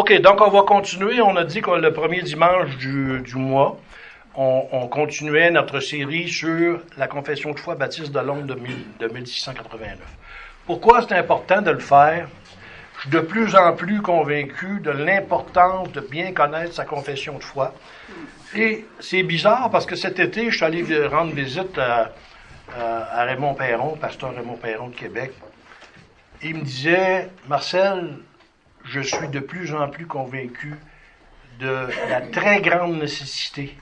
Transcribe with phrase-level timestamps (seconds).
[0.00, 1.20] OK, donc on va continuer.
[1.20, 3.78] On a dit que le premier dimanche du, mois,
[4.34, 9.12] on, on, continuait notre série sur la confession de foi baptiste de Londres de, de
[9.12, 9.98] 1689.
[10.64, 12.28] Pourquoi c'est important de le faire?
[12.94, 17.44] Je suis de plus en plus convaincu de l'importance de bien connaître sa confession de
[17.44, 17.74] foi.
[18.56, 22.12] Et c'est bizarre parce que cet été, je suis allé rendre visite à,
[22.74, 25.32] à Raymond Perron, pasteur Raymond Perron de Québec.
[26.42, 28.14] Il me disait, Marcel,
[28.84, 30.74] je suis de plus en plus convaincu
[31.58, 33.76] de la très grande nécessité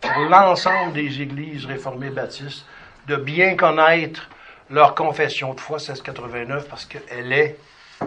[0.00, 2.64] pour l'ensemble des églises réformées baptistes
[3.06, 4.28] de bien connaître
[4.70, 7.56] leur confession de foi 1689 parce qu'elle est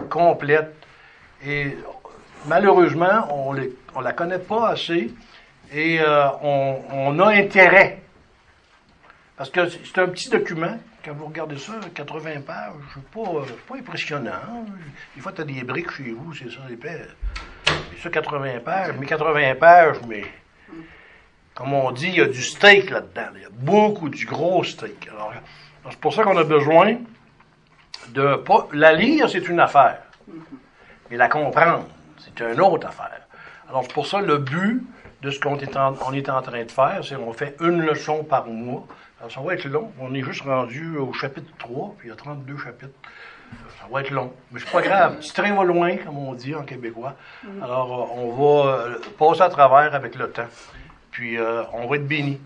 [0.08, 0.74] complète.
[1.44, 1.76] Et
[2.46, 3.66] malheureusement on ne
[4.02, 5.12] la connaît pas assez
[5.72, 8.02] et euh, on, a intérêt.
[9.36, 13.30] Parce que c'est un petit document quand vous regardez ça, 80 pages, c'est pas,
[13.68, 14.64] pas impressionnant.
[15.14, 17.08] Des fois, tu as des briques chez vous, c'est ça, épais.
[17.66, 20.24] C'est ça, 80 pages, mais 80 pages, mais
[21.54, 23.32] comme on dit, il y a du steak là-dedans.
[23.36, 25.08] Il y a beaucoup du gros steak.
[25.12, 25.32] Alors,
[25.90, 26.96] c'est pour ça qu'on a besoin
[28.08, 28.68] de pas.
[28.72, 30.02] La lire, c'est une affaire.
[31.10, 31.86] Mais la comprendre,
[32.18, 33.20] c'est une autre affaire.
[33.68, 34.82] Alors, c'est pour ça le but
[35.20, 38.86] de ce qu'on est en train de faire, c'est qu'on fait une leçon par mois.
[39.22, 39.92] Alors, ça va être long.
[40.00, 42.92] On est juste rendu au chapitre 3, puis il y a 32 chapitres.
[43.78, 44.32] Ça va être long.
[44.50, 45.18] Mais c'est pas grave.
[45.20, 47.14] Ce train va loin, comme on dit en québécois.
[47.62, 50.48] Alors, on va passer à travers avec le temps.
[51.12, 52.40] Puis, euh, on va être béni.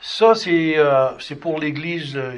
[0.00, 2.32] Ça, c'est euh, pour l'Église, euh,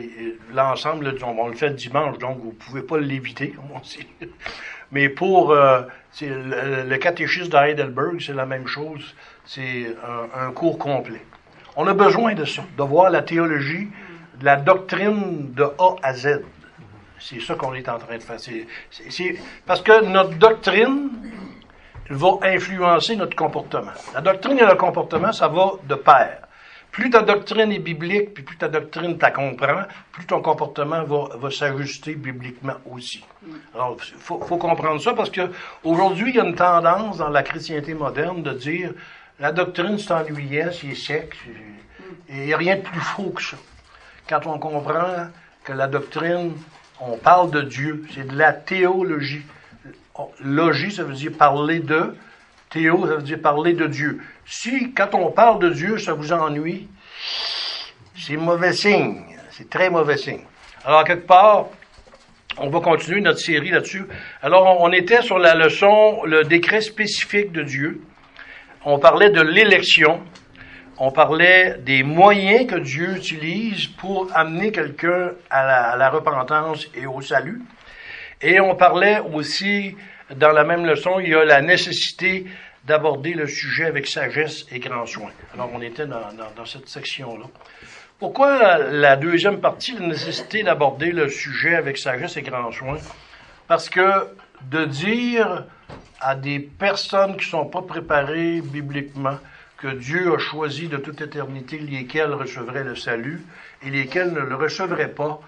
[0.53, 4.07] l'ensemble, on, on, le fait dimanche, donc vous ne pouvez pas l'éviter, comme on dit.
[4.93, 5.81] Mais pour euh,
[6.21, 9.15] le, le, catéchisme d'Heidelberg, c'est la même chose.
[9.47, 9.95] C'est
[10.35, 11.23] un, cours complet.
[11.77, 13.89] On a besoin de ça, de voir la théologie,
[14.43, 16.43] la doctrine de A à Z.
[17.19, 18.39] C'est ça qu'on est en train de faire.
[19.67, 21.11] Parce que notre doctrine
[22.09, 23.93] va influencer notre comportement.
[24.15, 26.39] La doctrine et le comportement, ça va de pair.
[26.91, 31.51] Plus ta doctrine est biblique, puis plus ta doctrine t'a comprend, plus ton comportement va,
[31.51, 33.25] s'ajuster bibliquement aussi.
[33.47, 33.55] Il
[34.19, 35.43] faut, faut, comprendre ça parce que
[35.85, 38.93] aujourd'hui, il y a une tendance dans la chrétienté moderne de dire
[39.41, 41.35] la doctrine, c'est ennuyant, c'est sec,
[42.29, 43.57] et il n'y a rien de plus faux que ça.
[44.29, 45.29] Quand on comprend
[45.65, 46.53] que la doctrine,
[47.01, 49.43] on parle de Dieu, c'est de la théologie.
[50.45, 52.15] Logie, ça veut dire parler de,
[52.69, 54.21] Théo, ça veut dire parler de Dieu.
[54.47, 56.87] Si, quand on parle de Dieu, ça vous ennuie,
[58.17, 59.25] c'est mauvais signe.
[59.51, 60.45] C'est très mauvais signe.
[60.85, 61.67] Alors, quelque part,
[62.59, 64.05] on va continuer notre série là-dessus.
[64.43, 68.03] Alors, on était sur la leçon, le décret spécifique de Dieu.
[68.85, 70.23] On parlait de l'élection.
[70.97, 77.21] On parlait des moyens que Dieu utilise pour amener quelqu'un à la, repentance et au
[77.21, 77.61] salut.
[78.41, 79.97] Et on parlait aussi
[80.35, 82.47] dans la même leçon, il y a la nécessité
[82.85, 85.31] d'aborder le sujet avec sagesse et grand soin.
[85.53, 87.47] Alors, on était dans, dans, dans cette section-là.
[88.19, 92.97] Pourquoi la deuxième partie, la nécessité d'aborder le sujet avec sagesse et grand soin?
[93.69, 94.29] Parce que
[94.71, 95.67] de dire
[96.21, 99.39] à des personnes qui ne sont pas préparées bibliquement
[99.77, 103.43] que Dieu a choisi de toute éternité lesquelles recevraient le salut
[103.83, 105.41] et lesquelles ne le recevraient pas,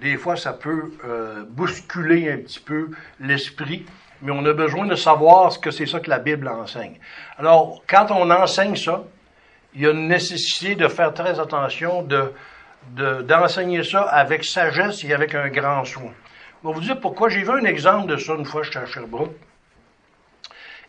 [0.00, 2.90] des fois ça peut euh, bousculer un petit peu
[3.20, 3.86] l'esprit
[4.22, 6.98] mais on a besoin de savoir ce que c'est ça que la Bible enseigne.
[7.38, 9.04] Alors, quand on enseigne ça,
[9.74, 12.32] il y a une nécessité de faire très attention, de,
[13.22, 16.12] d'enseigner de, ça avec sagesse et avec un grand soin.
[16.62, 17.28] Je vais vous dire pourquoi.
[17.28, 19.36] J'ai vu un exemple de ça une fois, j'étais à Sherbrooke,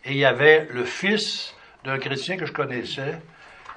[0.04, 1.54] et il y avait le fils
[1.84, 3.18] d'un chrétien que je connaissais,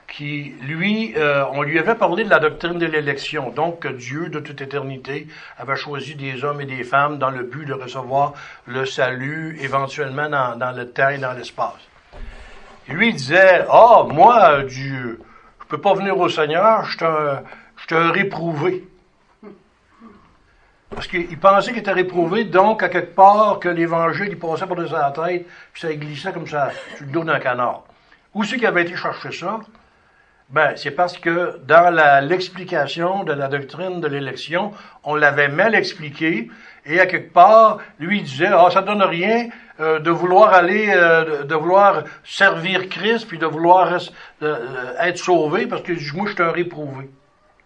[0.07, 4.27] qui, lui, euh, on lui avait parlé de la doctrine de l'élection, donc que Dieu,
[4.27, 5.27] de toute éternité,
[5.57, 8.33] avait choisi des hommes et des femmes dans le but de recevoir
[8.65, 11.79] le salut, éventuellement dans, dans le temps et dans l'espace.
[12.89, 15.19] Lui, disait, ah, oh, moi, Dieu,
[15.61, 17.43] je peux pas venir au Seigneur, je suis un,
[17.91, 18.83] un réprouvé.
[20.91, 24.93] Parce qu'il pensait qu'il était réprouvé, donc, à quelque part, que l'Évangile, il passait par-dessus
[24.93, 27.83] la tête, puis ça glissait comme ça sur le dos d'un canard.
[28.33, 29.59] Où c'est qu'il avait été chercher ça?
[30.49, 31.95] Ben, c'est parce que dans
[32.27, 34.73] l'explication de la doctrine de l'élection,
[35.05, 36.51] on l'avait mal expliqué,
[36.85, 39.47] et à quelque part, lui il disait, ah, oh, ça donne rien
[39.79, 43.97] euh, de vouloir aller, euh, de vouloir servir Christ, puis de vouloir
[44.41, 47.09] euh, être sauvé, parce que moi, je suis un réprouvé.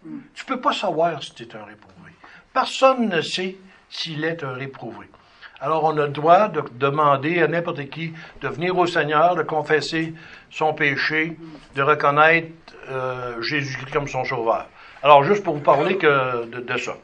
[0.04, 0.18] Mm.
[0.32, 1.95] Tu peux pas savoir si tu es un réprouvé.
[2.56, 3.54] Personne ne sait
[3.90, 5.10] s'il est un réprouvé.
[5.60, 9.42] Alors, on a le droit de demander à n'importe qui de venir au Seigneur, de
[9.42, 10.14] confesser
[10.50, 11.36] son péché,
[11.74, 12.48] de reconnaître
[12.88, 14.64] euh, Jésus-Christ comme son sauveur.
[15.02, 16.96] Alors, juste pour vous parler de, ça.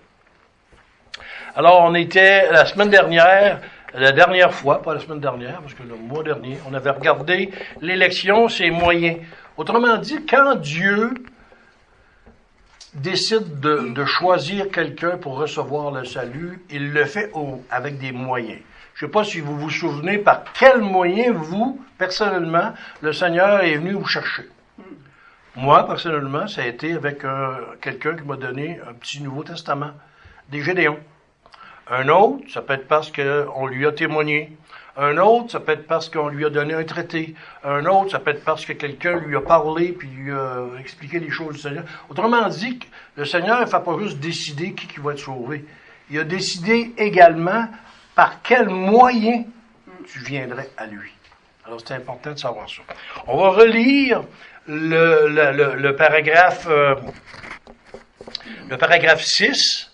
[1.55, 3.61] Alors, on était, la semaine dernière,
[3.93, 7.51] La dernière fois, pas la semaine dernière, parce que le mois dernier, on avait regardé
[7.83, 9.19] l'élection, ses moyens.
[9.59, 11.13] Autrement dit, quand Dieu
[12.95, 17.33] décide de, choisir quelqu'un pour recevoir le salut, il le fait
[17.71, 18.61] avec des moyens.
[18.95, 23.63] Je ne sais pas si vous vous souvenez par quels moyens vous, personnellement, le Seigneur
[23.63, 24.45] est venu vous chercher.
[25.57, 27.23] Moi, personnellement, ça a été avec
[27.81, 29.93] quelqu'un qui m'a donné un petit Nouveau Testament,
[30.51, 30.99] des Gédéons.
[31.91, 34.57] Un autre, ça peut être parce qu'on lui a témoigné.
[34.97, 37.35] Un autre, ça peut être parce qu'on lui a donné un traité.
[37.65, 41.19] Un autre, ça peut être parce que quelqu'un lui a parlé puis lui a expliqué
[41.19, 41.85] les choses du Seigneur.
[42.11, 42.79] Autrement dit,
[43.17, 45.65] le Seigneur ne fait pas juste décider qui, qui va être sauvé.
[46.11, 47.69] Il a décidé également
[48.15, 49.45] par quel moyen
[50.07, 51.11] tu viendrais à lui.
[51.65, 52.83] Alors c'est important de savoir ça.
[53.27, 54.25] On va relire
[54.67, 56.97] le, paragraphe, euh,
[58.69, 59.91] le paragraphe 6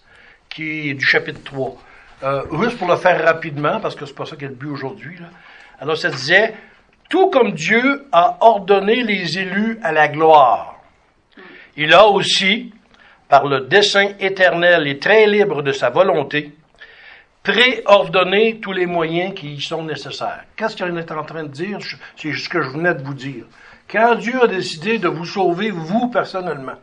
[0.49, 1.77] qui est du chapitre 3.
[2.23, 4.71] Euh, juste pour le faire rapidement, parce que c'est pas ça qui est le but
[4.71, 5.19] aujourd'hui.
[5.81, 6.55] Alors ça disait,
[7.09, 10.77] tout comme Dieu a ordonné les élus à la gloire,
[11.77, 12.73] il a aussi,
[13.29, 16.53] par le dessein éternel et très libre de sa volonté,
[17.45, 20.45] préordonné tous les moyens qui y sont nécessaires.
[20.57, 21.79] Qu'est-ce qu'il est en train de dire?
[22.17, 23.45] C'est ce que je venais de vous dire.
[23.89, 26.77] Quand Dieu a décidé de vous sauver, vous personnellement,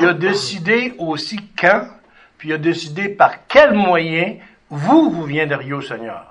[0.00, 1.86] il a décidé aussi quand,
[2.38, 4.38] puis a décidé par quels moyens
[4.70, 6.24] vous, vous viendriez au Seigneur.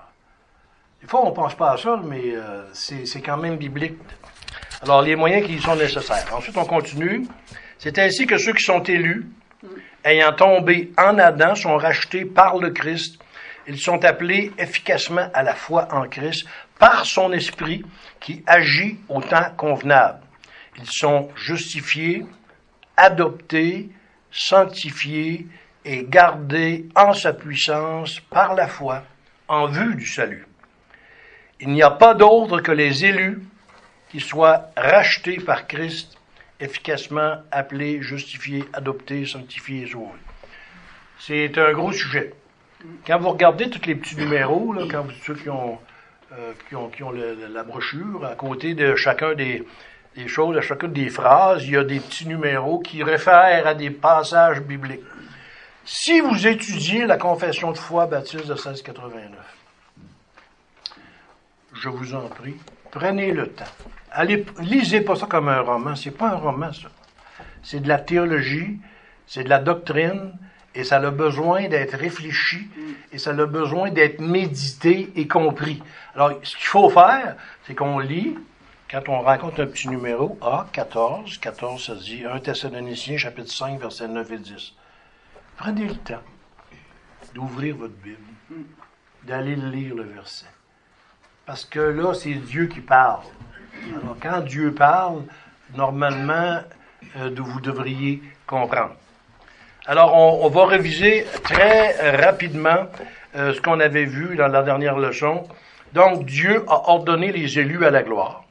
[1.02, 3.98] Des fois, on ne pense pas à ça, mais euh, c'est quand même biblique.
[4.82, 6.26] Alors, les moyens qui sont nécessaires.
[6.34, 7.26] Ensuite, on continue.
[7.78, 9.28] C'est ainsi que ceux qui sont élus,
[10.04, 13.20] ayant tombé en Adam, sont rachetés par le Christ.
[13.68, 16.46] Ils sont appelés efficacement à la foi en Christ
[16.78, 17.84] par son esprit
[18.20, 20.20] qui agit au temps convenable.
[20.78, 22.26] Ils sont justifiés,
[22.98, 23.90] adoptés,
[24.32, 25.48] sanctifiés
[25.86, 29.04] et gardés en sa puissance par la foi
[29.48, 30.48] en vue du salut.
[31.60, 33.42] Il n'y a pas d'autre que les élus
[34.10, 36.18] qui soient rachetés par Christ,
[36.60, 40.20] efficacement appelés, justifiés, adoptés, sanctifiés et sauvés.
[41.20, 42.34] C'est un gros sujet.
[43.06, 45.80] Quand vous regardez tous les petits numéros, là, quand vous, ceux qui ont
[46.34, 49.64] euh, qui ont, qui ont la brochure, à côté de chacun des,
[50.18, 53.74] des, choses, à chacune des phrases, il y a des petits numéros qui réfèrent à
[53.74, 55.04] des passages bibliques.
[55.86, 59.40] Si vous étudiez la confession de foi baptiste de 1689,
[61.74, 62.56] je vous en prie,
[62.90, 63.66] prenez le temps.
[64.12, 66.88] Allez, lisez pas ça comme un roman, c'est pas un roman ça.
[67.62, 68.80] C'est de la théologie,
[69.28, 70.34] c'est de la doctrine,
[70.74, 72.68] et ça a besoin d'être réfléchi
[73.12, 75.84] et ça a besoin d'être médité et compris.
[76.16, 77.36] Alors, ce qu'il faut faire,
[77.68, 78.36] c'est qu'on lit,
[78.90, 83.80] quand on rencontre un petit numéro, A, 14, 14, ça dit 1 Thessaloniciens, chapitre 5,
[83.80, 84.74] versets 9 et 10.
[85.58, 86.22] Prenez le temps
[87.34, 88.18] d'ouvrir votre Bible,
[89.24, 90.46] d'aller lire le verset.
[91.46, 93.24] Parce que là, c'est Dieu qui parle.
[93.90, 95.24] Alors, quand Dieu parle,
[95.76, 96.60] normalement,
[97.18, 98.96] euh, vous devriez comprendre.
[99.86, 102.88] Alors, on, va réviser très rapidement
[103.36, 105.48] euh, ce qu'on avait vu dans la dernière leçon.
[105.94, 108.45] Donc, Dieu a ordonné les élus à la gloire.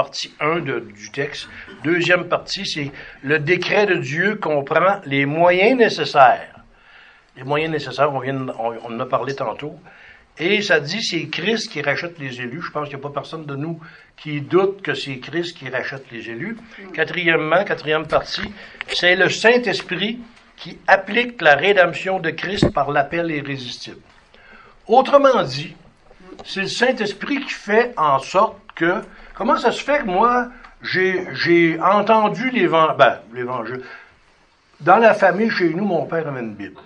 [0.00, 1.46] Partie 1 du texte.
[1.84, 2.90] Deuxième partie, c'est
[3.22, 6.54] le décret de Dieu comprend les moyens nécessaires.
[7.36, 9.78] Les moyens nécessaires, on, vient, on, on en a parlé tantôt.
[10.38, 12.62] Et ça dit, c'est Christ qui rachète les élus.
[12.62, 13.78] Je pense qu'il n'y a pas personne de nous
[14.16, 16.56] qui doute que c'est Christ qui rachète les élus.
[16.94, 18.50] Quatrièmement, quatrième partie,
[18.88, 20.18] c'est le Saint-Esprit
[20.56, 24.00] qui applique la rédemption de Christ par l'appel irrésistible.
[24.86, 25.76] Autrement dit,
[26.46, 28.56] c'est le Saint-Esprit qui fait en sorte
[29.34, 30.48] comment ça se fait que moi,
[30.82, 33.82] j'ai entendu l'évangile, ben.
[34.80, 36.80] Dans la famille, chez nous, mon père avait une Bible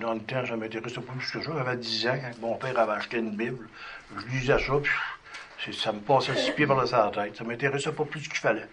[0.00, 1.50] dans le temps, ça m'intéressait pas plus que ça.
[1.56, 3.68] J'avais 10 ans, quand mon père avait acheté une Bible.
[4.16, 7.36] Je lisais ça, puis ça me passait six pieds par la tête.
[7.36, 8.68] Ça m'intéressait pas plus qu'il fallait.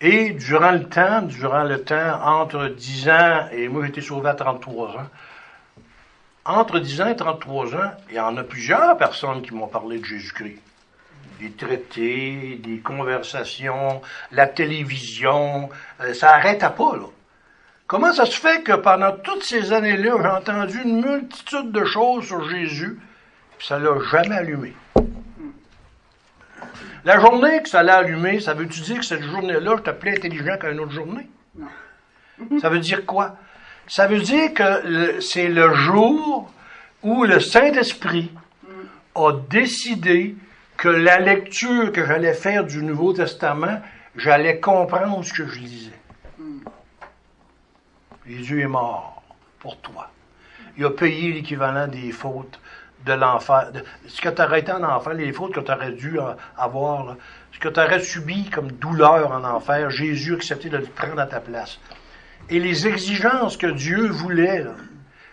[0.00, 4.34] Et durant le temps, durant le temps, entre 10 ans, et moi été sauvé à
[4.34, 5.08] 33 ans,
[6.44, 9.98] entre 10 ans et 33 ans, il y en a plusieurs personnes qui m'ont parlé
[9.98, 10.60] de Jésus-Christ.
[11.40, 15.68] Des traités, des conversations, la télévision,
[16.00, 17.06] euh, ça n'arrêtait pas, là.
[17.86, 22.24] Comment ça se fait que pendant toutes ces années-là, j'ai entendu une multitude de choses
[22.26, 22.98] sur Jésus,
[23.58, 24.74] puis ça l'a jamais allumé?
[27.04, 30.56] La journée que ça l'a allumé, ça veut-tu dire que cette journée-là, j'étais plus intelligent
[30.58, 31.28] qu'une autre journée?
[31.58, 32.58] Non.
[32.60, 33.36] Ça veut dire quoi?
[33.86, 36.50] Ça veut dire que c'est le jour
[37.02, 38.30] où le Saint-Esprit
[39.14, 40.36] a décidé
[40.76, 43.80] que la lecture que j'allais faire du Nouveau Testament,
[44.16, 45.90] j'allais comprendre ce que je lisais.
[48.26, 49.22] Jésus est mort
[49.58, 50.10] pour toi.
[50.76, 52.58] il a payé l'équivalent des fautes
[53.04, 53.70] de l'enfer.
[54.06, 56.18] Ce que tu aurais été en enfer, les fautes que tu aurais dû
[56.56, 57.16] avoir,
[57.52, 61.20] ce que tu aurais subi comme douleur en enfer, Jésus a accepté de le prendre
[61.20, 61.78] à ta place.
[62.50, 64.64] Et les exigences que Dieu voulait,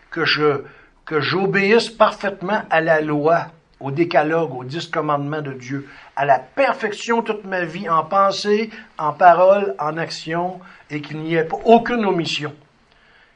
[0.10, 0.64] que je
[1.06, 3.48] que j'obéisse parfaitement à la loi,
[3.82, 8.70] au décalogue, aux dix commandements de Dieu, à la perfection toute ma vie, en pensée,
[8.98, 12.54] en parole, en action, et qu'il n'y ait aucune omission.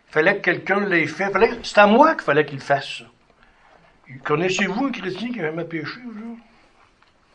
[0.07, 1.33] Il fallait que quelqu'un l'ait fait.
[1.63, 3.05] C'est à moi qu'il fallait qu'il fasse ça.
[4.23, 5.99] Connaissez-vous un chrétien qui a jamais péché?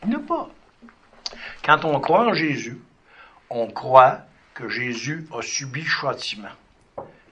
[0.03, 0.49] Il n'y a pas.
[1.63, 2.79] Quand on croit en Jésus,
[3.49, 4.21] on croit
[4.53, 6.49] que Jésus a subi châtiment,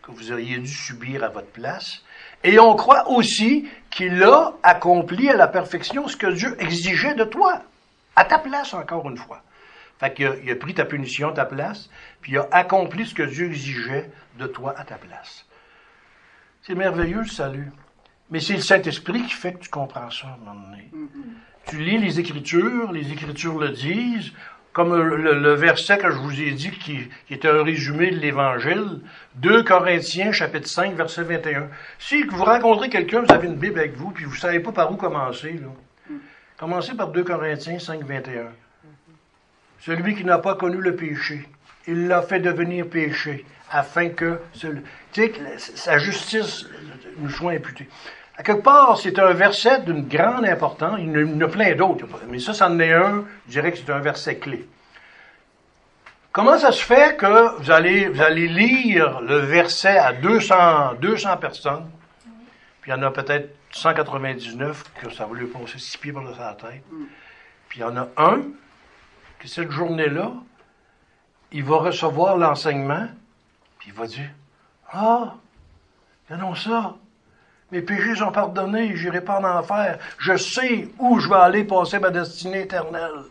[0.02, 2.04] que vous auriez dû subir à votre place,
[2.44, 7.26] et on croit aussi qu'il a accompli à la perfection ce que Dieu exigeait de
[7.26, 7.62] toi,
[8.16, 9.44] à ta place encore une fois.
[10.00, 11.90] Fait qu'il a, il a pris ta punition à ta place,
[12.22, 15.46] puis il a accompli ce que Dieu exigeait de toi à ta place.
[16.62, 17.72] C'est merveilleux le salut.
[18.32, 20.92] Mais c'est le Saint-Esprit qui fait que tu comprends ça à un moment donné.
[21.68, 24.32] Tu lis les Écritures, les Écritures le disent,
[24.80, 29.02] comme le, verset que je vous ai dit qui, est un résumé de l'Évangile,
[29.36, 31.68] 2 Corinthiens chapitre 5 verset 21.
[31.98, 34.72] Si vous rencontrez quelqu'un, vous avez une Bible avec vous, puis vous ne savez pas
[34.72, 35.60] par où commencer,
[36.58, 38.46] commencez par 2 Corinthiens 5, 21.
[39.82, 41.46] Celui qui n'a pas connu le péché,
[41.86, 44.40] il l'a fait devenir péché, afin que,
[45.58, 46.68] sa justice
[47.18, 47.90] nous soit imputée.
[48.40, 50.98] À quelque part, c'est un verset d'une grande importance.
[51.00, 53.26] Il y en a plein d'autres, mais ça, c'en est un.
[53.48, 54.66] Je dirais que c'est un verset clé.
[56.32, 61.36] Comment ça se fait que vous allez, vous allez lire le verset à 200, 200
[61.36, 61.90] personnes,
[62.80, 66.24] puis il y en a peut-être 199 que ça va lui passer six pieds par
[66.24, 66.86] la tête,
[67.68, 68.44] puis il y en a un
[69.38, 70.32] que cette journée-là,
[71.52, 73.08] il va recevoir l'enseignement,
[73.80, 74.30] puis il va dire
[74.94, 75.36] Ah,
[76.30, 76.96] non ça.
[77.72, 80.00] Mes péchés sont pardonnés, j'irai pas en enfer.
[80.18, 83.26] Je sais où je vais aller passer ma destinée éternelle.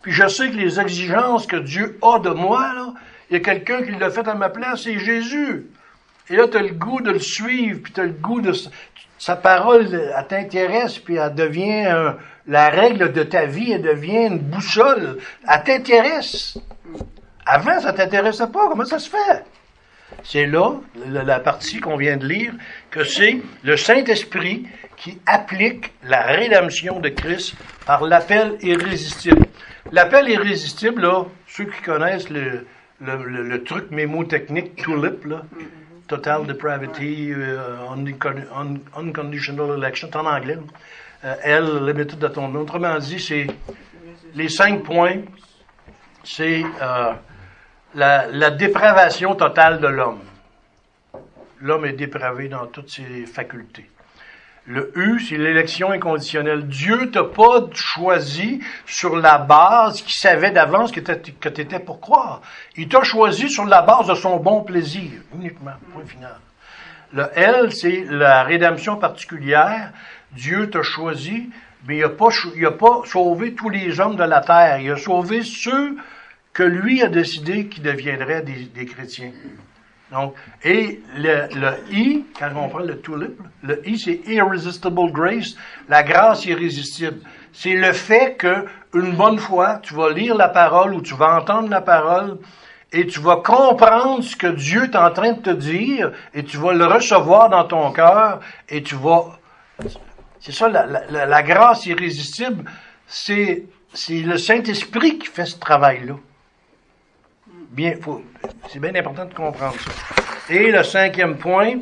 [0.00, 2.94] Puis je sais que les exigences que Dieu a de moi, là,
[3.30, 5.66] il y a quelqu'un qui l'a fait à ma place, c'est Jésus.
[6.28, 8.52] Et là, tu as le goût de le suivre, puis tu as le goût de...
[9.18, 12.14] Sa parole, elle t'intéresse, puis elle devient
[12.46, 15.18] la règle de ta vie, elle devient une boussole.
[15.48, 16.58] Elle t'intéresse.
[17.46, 18.68] Avant, ça t'intéressait pas.
[18.68, 19.44] Comment ça se fait?
[20.24, 20.74] C'est là,
[21.06, 22.52] la partie qu'on vient de lire,
[22.90, 24.66] que c'est le Saint-Esprit
[24.96, 27.54] qui applique la rédemption de Christ
[27.86, 29.46] par l'appel irrésistible.
[29.90, 32.66] L'appel irrésistible, là, ceux qui connaissent le,
[33.00, 35.42] le, truc mémotechnique TULIP, là,
[36.06, 37.78] Total Depravity, euh,
[38.96, 40.58] Unconditional Election, en anglais,
[41.24, 42.60] euh, L, Limited nom.
[42.60, 43.46] Autrement dit, c'est
[44.34, 45.22] les cinq points,
[46.22, 47.12] c'est euh,
[47.94, 50.22] la, la dépravation totale de l'homme.
[51.60, 53.88] L'homme est dépravé dans toutes ses facultés.
[54.64, 56.68] Le U, c'est l'élection inconditionnelle.
[56.68, 62.42] Dieu t'a pas choisi sur la base qu'il savait d'avance que tu étais pour croire.
[62.76, 65.72] Il t'a choisi sur la base de son bon plaisir, uniquement.
[65.92, 66.36] Point final.
[67.12, 69.90] Le L, c'est la rédemption particulière.
[70.30, 71.50] Dieu t'a choisi,
[71.86, 74.78] mais il n'a pas, il a pas sauvé tous les hommes de la terre.
[74.78, 75.96] Il a sauvé ceux
[76.52, 79.32] que lui a décidé qu'ils deviendraient des, chrétiens.
[80.10, 85.54] Donc, et le, le, I, quand on prend le tulip, le I, c'est irresistible grace,
[85.88, 87.20] la grâce irrésistible.
[87.52, 91.40] C'est le fait que, une bonne fois, tu vas lire la parole ou tu vas
[91.40, 92.38] entendre la parole
[92.92, 96.58] et tu vas comprendre ce que Dieu est en train de te dire et tu
[96.58, 99.38] vas le recevoir dans ton cœur et tu vas,
[100.40, 102.70] c'est ça, la, la, la grâce irrésistible,
[103.06, 106.16] c'est, c'est le Saint-Esprit qui fait ce travail-là
[108.68, 109.90] c'est bien important de comprendre ça.
[110.50, 111.78] Et le cinquième point,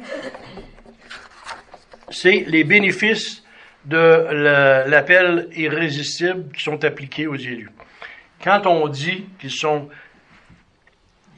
[2.10, 3.42] c'est les bénéfices
[3.84, 7.70] de l'appel irrésistible qui sont appliqués aux élus.
[8.42, 9.88] Quand on dit qu'ils sont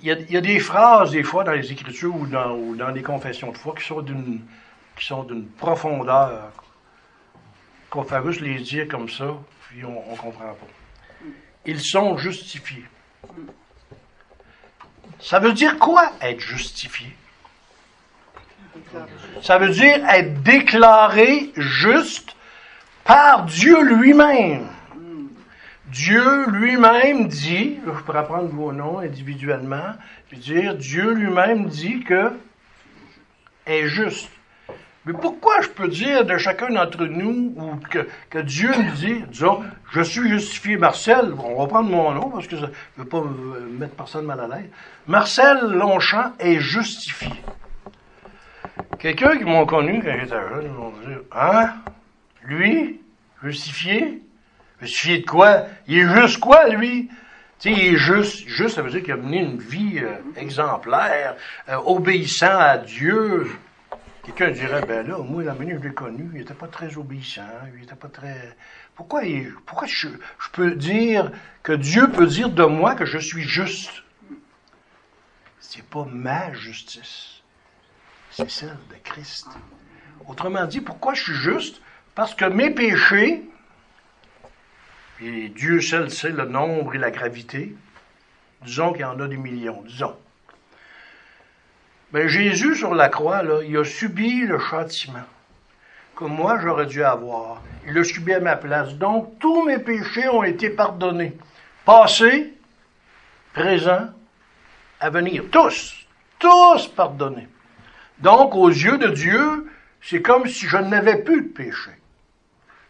[0.04, 3.52] il y, a, des phrases, des fois, dans les Écritures ou dans, ou les confessions
[3.52, 4.40] de foi qui sont d'une
[4.96, 6.52] qui sont d'une profondeur
[7.88, 9.36] qu'on fait juste les dire comme ça,
[9.68, 11.26] puis on ne comprend pas.
[11.64, 12.84] Ils sont justifiés.
[15.22, 17.16] Ça veut dire quoi être justifié?
[19.40, 22.34] Ça veut dire être déclaré juste
[23.04, 24.68] par Dieu lui-même.
[25.86, 29.94] Dieu lui-même dit, je pourrais prendre vos noms individuellement,
[30.28, 32.32] puis dire, Dieu lui-même dit que
[33.66, 34.31] est juste.
[35.04, 37.76] Mais pourquoi je peux dire de chacun d'entre nous ou
[38.30, 42.46] que, Dieu nous dit, disons, je suis justifié, Marcel, on va prendre mon nom parce
[42.46, 43.22] que je ne veux pas
[43.78, 44.70] mettre personne mal à l'aise.
[45.08, 47.32] Marcel Longchamp est justifié.
[49.00, 51.70] Quelqu'un qui m'ont connu quand j'étais jeune, ils vont dire Hein?
[52.44, 53.00] Lui?
[53.42, 54.22] Justifié?
[54.80, 55.64] Justifié de quoi?
[55.88, 57.10] Il est juste quoi, lui
[57.62, 60.16] tu sais, il est juste, juste, ça veut dire qu'il a mené une vie euh,
[60.36, 61.36] exemplaire,
[61.68, 63.46] euh, obéissant à Dieu.
[64.24, 67.42] Quelqu'un dirait, ben là, moi, la manière je l'ai connu, il n'était pas très obéissant,
[67.74, 68.56] il n'était pas très...
[68.94, 73.18] Pourquoi, il, pourquoi je, je peux dire que Dieu peut dire de moi que je
[73.18, 74.04] suis juste?
[75.58, 77.42] C'est pas ma justice,
[78.30, 79.48] c'est celle de Christ.
[80.28, 81.80] Autrement dit, pourquoi je suis juste?
[82.14, 83.42] Parce que mes péchés,
[85.20, 87.74] et Dieu seul sait le nombre et la gravité.
[88.64, 90.16] Disons qu'il y en a des millions, disons.
[92.12, 95.24] Mais Jésus, sur la croix, il a subi le châtiment
[96.14, 97.62] que moi j'aurais dû avoir.
[97.86, 98.94] Il l'a subi à ma place.
[98.94, 101.36] Donc, tous mes péchés ont été pardonnés.
[101.84, 102.52] Passé,
[103.54, 104.08] présent,
[105.00, 105.44] à venir.
[105.50, 105.94] Tous.
[106.38, 107.48] Tous pardonnés.
[108.18, 109.70] Donc, aux yeux de Dieu,
[110.02, 111.90] c'est comme si je n'avais plus de péché.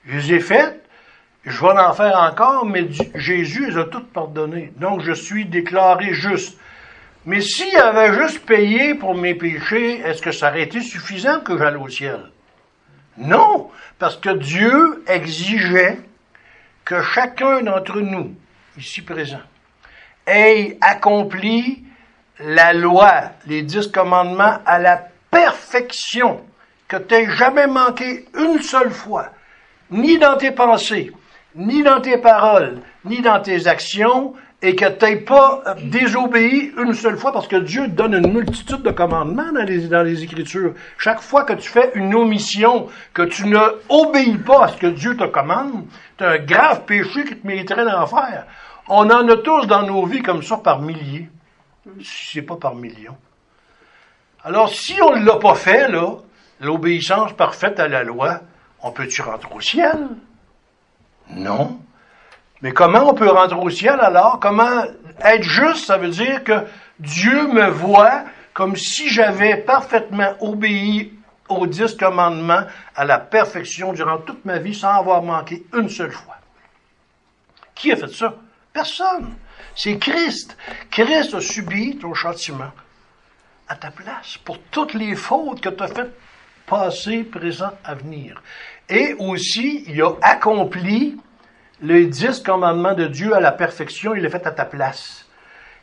[0.05, 0.83] Je les ai faits,
[1.45, 4.73] je vais en faire encore, mais Jésus les a toutes pardonnées.
[4.77, 6.59] Donc je suis déclaré juste.
[7.25, 11.57] Mais s'il avait juste payé pour mes péchés, est-ce que ça aurait été suffisant que
[11.57, 12.21] j'aille au ciel?
[13.17, 16.01] Non, parce que Dieu exigeait
[16.85, 18.35] que chacun d'entre nous,
[18.77, 19.41] ici présent,
[20.27, 21.85] ait accompli
[22.41, 26.41] la loi, les dix commandements à la perfection,
[26.89, 29.31] que tu n'aies jamais manqué une seule fois,
[29.91, 31.13] ni dans tes pensées,
[31.55, 36.95] ni dans tes paroles, ni dans tes actions, et que tu n'aies pas désobéi une
[36.95, 40.75] seule fois, parce que Dieu donne une multitude de commandements dans les, dans les Écritures.
[40.99, 44.87] Chaque fois que tu fais une omission, que tu ne obéis pas à ce que
[44.87, 48.47] Dieu te commande, c'est un grave péché qui te mériterait l'enfer.
[48.89, 51.29] On en a tous dans nos vies comme ça par milliers,
[52.01, 53.17] si c'est pas par millions.
[54.45, 56.19] Alors, si on ne l'a pas fait, là,
[56.61, 58.41] l'obéissance parfaite à la loi,
[58.81, 60.09] on peut-tu rentrer au ciel?
[61.31, 61.79] Non.
[62.63, 64.39] Mais comment on peut rentrer au ciel alors?
[64.41, 64.85] Comment
[65.21, 66.65] être juste, ça veut dire que
[66.99, 71.13] Dieu me voit comme si j'avais parfaitement obéi
[71.49, 76.13] aux dix commandements à la perfection durant toute ma vie sans avoir manqué une seule
[76.13, 76.37] fois.
[77.75, 78.35] Qui a fait ça?
[78.73, 79.35] Personne.
[79.75, 80.57] C'est Christ.
[80.91, 82.71] Christ a subi ton châtiment
[83.69, 86.19] à ta place pour toutes les fautes que tu as faites
[86.67, 88.43] passé, présent, avenir.
[88.89, 91.17] Et aussi, il a accompli
[91.83, 95.27] les dix commandements de Dieu à la perfection, il l'a fait à ta place.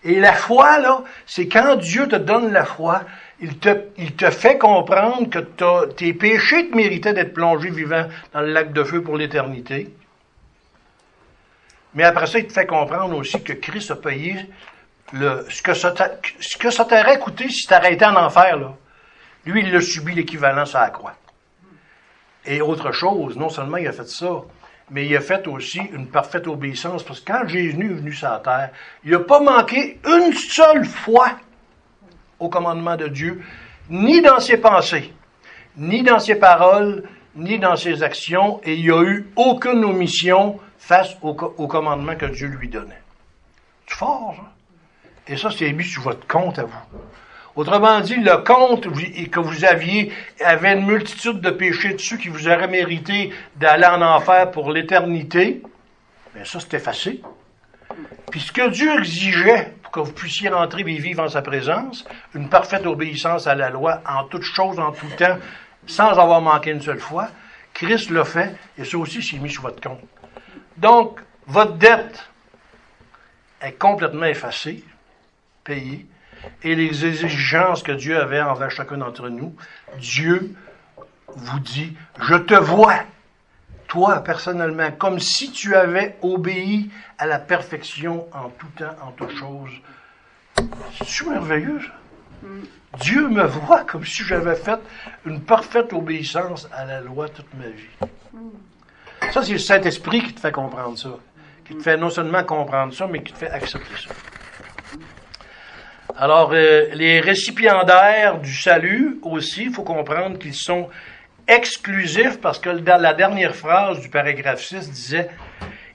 [0.03, 3.01] Et la foi, là, c'est quand Dieu te donne la foi,
[3.41, 5.39] il te, fait comprendre que
[5.93, 9.93] tes péchés te méritaient d'être plongé vivant dans le lac de feu pour l'éternité.
[11.93, 14.37] Mais après ça, il te fait comprendre aussi que Christ a payé
[15.11, 18.73] le, ce que ça t'aurait coûté si été en enfer, là.
[19.45, 21.15] Lui, il a subi l'équivalence à la croix.
[22.45, 24.43] Et autre chose, non seulement il a fait ça,
[24.91, 28.29] mais il a fait aussi une parfaite obéissance, parce que quand Jésus est venu sur
[28.29, 28.69] la terre,
[29.03, 31.31] il n'a pas manqué une seule fois
[32.39, 33.41] au commandement de Dieu,
[33.89, 35.13] ni dans ses pensées,
[35.77, 37.03] ni dans ses paroles,
[37.35, 42.25] ni dans ses actions, et il n'y a eu aucune omission face au, commandement que
[42.25, 43.01] Dieu lui donnait.
[43.87, 44.51] C'est fort, ça.
[45.27, 46.99] Et ça, c'est mis sur votre compte à vous.
[47.55, 50.11] Autrement dit, le compte que vous aviez
[50.43, 55.61] avait une multitude de péchés dessus qui vous auraient mérité d'aller en enfer pour l'éternité.
[56.35, 57.21] Mais ça, c'est effacé.
[58.31, 62.05] Puis ce que Dieu exigeait pour que vous puissiez rentrer et vivre en sa présence,
[62.35, 65.37] une parfaite obéissance à la loi en toutes choses, en tout temps,
[65.87, 67.29] sans avoir manqué une seule fois,
[67.73, 70.01] Christ l'a fait, et ça aussi, c'est mis sur votre compte.
[70.77, 72.29] Donc, votre dette
[73.61, 74.83] est complètement effacée,
[75.63, 76.05] payée,
[76.63, 79.55] et les exigences que Dieu avait envers chacun d'entre nous,
[79.99, 80.55] Dieu
[81.27, 83.03] vous dit, je te vois,
[83.87, 89.35] toi personnellement, comme si tu avais obéi à la perfection en tout temps, en toutes
[89.35, 89.71] choses.
[91.05, 92.47] C'est merveilleux, ça?
[92.97, 94.79] Dieu me voit comme si j'avais fait
[95.25, 98.09] une parfaite obéissance à la loi toute ma vie.
[99.31, 101.09] Ça, c'est le Saint-Esprit qui te fait comprendre ça.
[101.65, 104.09] Qui te fait non seulement comprendre ça, mais qui te fait accepter ça.
[106.21, 110.89] Alors, euh, les récipiendaires du salut aussi, il faut comprendre qu'ils sont
[111.47, 115.29] exclusifs parce que la dernière phrase du paragraphe 6 disait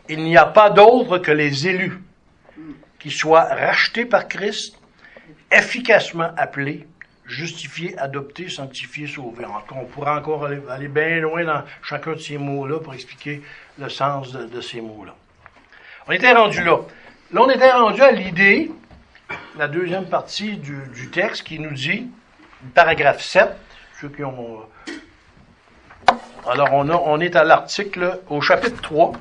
[0.09, 2.01] Il n'y a pas d'autre que les élus
[2.99, 4.81] qui soient rachetés par Christ,
[5.53, 6.87] efficacement appelés,
[7.27, 9.45] justifiés, adoptés, sanctifiés, sauvés.
[9.77, 13.43] On pourra encore aller, bien loin dans chacun de ces mots-là pour expliquer
[13.79, 15.15] le sens de, de ces mots-là.
[16.09, 16.79] On était rendu là.
[17.31, 18.71] Là, on était rendu à l'idée
[19.57, 22.11] la deuxième partie du, texte qui nous dit,
[22.75, 23.49] paragraphe 7,
[24.01, 24.61] ceux qui ont.
[26.47, 29.13] Alors, on, est à l'article, au chapitre 3,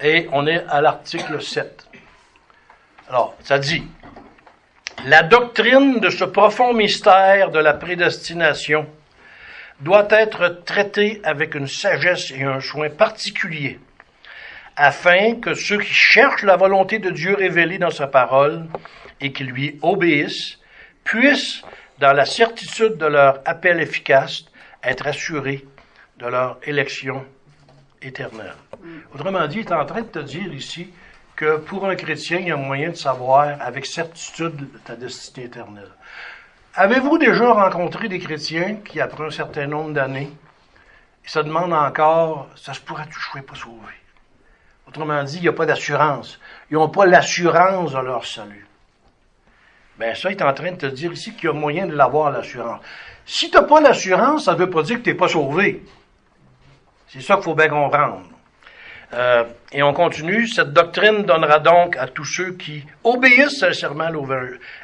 [0.00, 1.86] et on est à l'article 7.
[3.08, 3.84] Alors, ça dit
[5.04, 8.86] La doctrine de ce profond mystère de la prédestination
[9.80, 13.78] doit être traitée avec une sagesse et un soin particulier,
[14.76, 18.66] afin que ceux qui cherchent la volonté de Dieu révélée dans sa parole
[19.20, 20.58] et qui lui obéissent
[21.04, 21.62] puissent,
[21.98, 24.44] dans la certitude de leur appel efficace,
[24.82, 25.64] être assurés
[26.18, 27.24] de leur élection
[28.02, 28.54] éternelle.
[29.14, 30.92] Autrement dit, il est en train de te dire ici
[31.34, 35.90] que pour un chrétien, il y a moyen de savoir avec certitude ta destinée éternelle.
[36.74, 40.30] Avez-vous déjà rencontré des chrétiens qui, après un certain nombre d'années,
[41.24, 43.92] se demandent encore, ça se pourrait que je ne pas sauvé?
[44.86, 46.38] Autrement dit, il n'y a pas d'assurance.
[46.70, 48.66] Ils n'ont pas l'assurance de leur salut.
[49.98, 51.94] Ben ça, il est en train de te dire ici qu'il y a moyen de
[51.94, 52.80] l'avoir, l'assurance.
[53.24, 55.82] Si tu n'as pas l'assurance, ça ne veut pas dire que tu n'es pas sauvé.
[57.08, 58.22] C'est ça qu'il faut bien comprendre.
[59.14, 60.46] Euh, et on continue.
[60.46, 64.10] Cette doctrine donnera donc à tous ceux qui obéissent sincèrement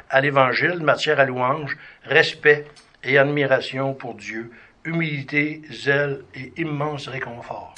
[0.09, 2.65] à l'Évangile, matière à louange, respect
[3.03, 4.51] et admiration pour Dieu,
[4.85, 7.75] humilité, zèle et immense réconfort.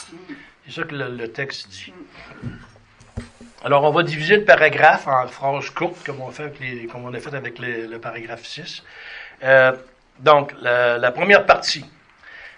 [0.65, 1.93] C'est ça que le, texte dit.
[3.63, 6.51] Alors, on va diviser le paragraphe en phrases courtes, comme on, fait
[6.91, 8.83] comme on a fait avec le paragraphe 6.
[9.43, 9.73] Euh,
[10.19, 11.85] donc, la première partie.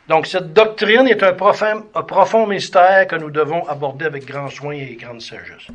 [0.07, 4.95] Donc, cette doctrine est un profond, mystère que nous devons aborder avec grand soin et
[4.95, 5.67] grande sagesse.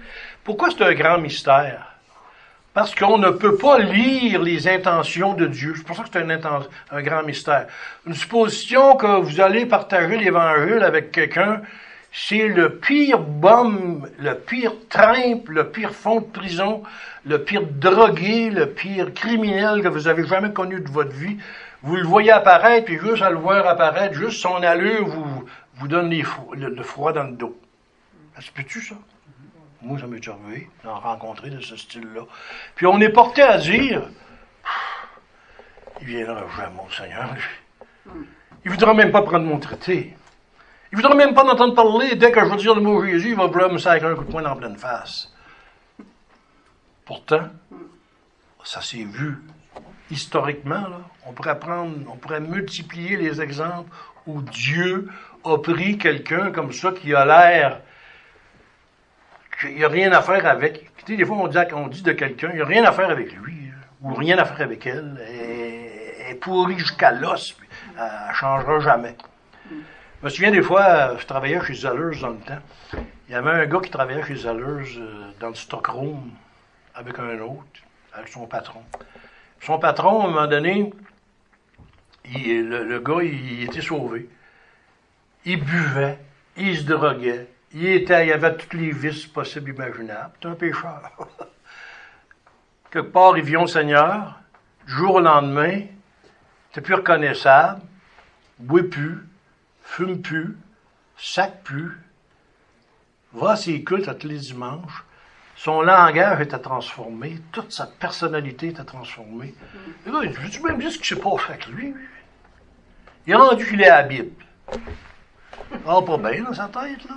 [0.42, 1.86] Pourquoi c'est un grand mystère?
[2.72, 5.74] Parce qu'on ne peut pas lire les intentions de Dieu.
[5.76, 7.66] C'est pour ça que c'est un, un, grand mystère.
[8.06, 11.60] Une supposition que vous allez partager l'Évangile avec quelqu'un,
[12.12, 16.82] c'est le pire bum, le pire trimpe, le pire fond de prison,
[17.24, 21.38] le pire drogué, le pire criminel que vous avez jamais connu de votre vie.
[21.80, 25.44] Vous le voyez apparaître, puis juste à le voir apparaître, juste son allure vous,
[25.76, 27.58] vous donne le, froid dans le dos.
[28.36, 28.94] Ça se peut-tu, ça?
[29.80, 32.22] Moi, ça m'est déjà arrivé d'en rencontrer de ce style-là.
[32.76, 34.02] Puis on est porté à dire,
[36.02, 38.26] il viendra jamais, mon Seigneur, lui.
[38.64, 40.14] Il voudra même pas prendre mon traité.
[40.92, 42.16] Il voudra même pas m'entendre parler.
[42.16, 44.24] Dès que je vais dire le mot Jésus, il va vouloir me sacrer un coup
[44.24, 45.32] de poing dans pleine face.
[47.06, 47.48] Pourtant,
[48.62, 49.38] ça s'est vu
[50.10, 50.84] historiquement,
[51.26, 53.90] on pourrait prendre, on pourrait multiplier les exemples
[54.26, 55.08] où Dieu
[55.44, 57.80] a pris quelqu'un comme ça qui a l'air
[59.58, 60.90] qu'il n'y a rien à faire avec.
[61.04, 61.58] Tu des fois, on dit,
[61.90, 64.60] dit de quelqu'un, il n'y a rien à faire avec lui, ou rien à faire
[64.60, 65.20] avec elle.
[65.26, 67.56] Elle est pourrie jusqu'à l'os,
[67.96, 69.16] elle ne changera jamais.
[70.22, 72.62] Je me souviens des fois, je travaillais chez Zellers dans le temps.
[73.26, 76.30] Il y avait un gars qui travaillait chez Zellers euh, dans le stockroom
[76.94, 77.66] avec un autre,
[78.12, 78.84] avec son patron.
[79.60, 80.94] Son patron, à un moment donné,
[82.24, 84.28] le, gars, il, était sauvé.
[85.44, 86.20] Il buvait,
[86.56, 90.34] il se droguait, il, était, il avait tous les vices possibles imaginables.
[90.40, 91.10] C'est un pécheur.
[92.92, 94.38] Quelque part, il vient au Seigneur,
[94.86, 97.80] jour au lendemain, n'était plus reconnaissable,
[98.60, 99.26] boit plus,
[99.92, 100.56] fume plus,
[101.18, 101.98] sac plus,
[103.34, 105.04] va à ses cultes tous les dimanches,
[105.54, 109.54] son langage était transformé, toute sa personnalité était transformée.
[110.06, 111.94] Et là, je même dire ce qui s'est passé avec lui.
[113.26, 114.32] Il a rendu qu'il est à la Bible.
[115.86, 117.16] Ah, pas bien dans sa tête, là.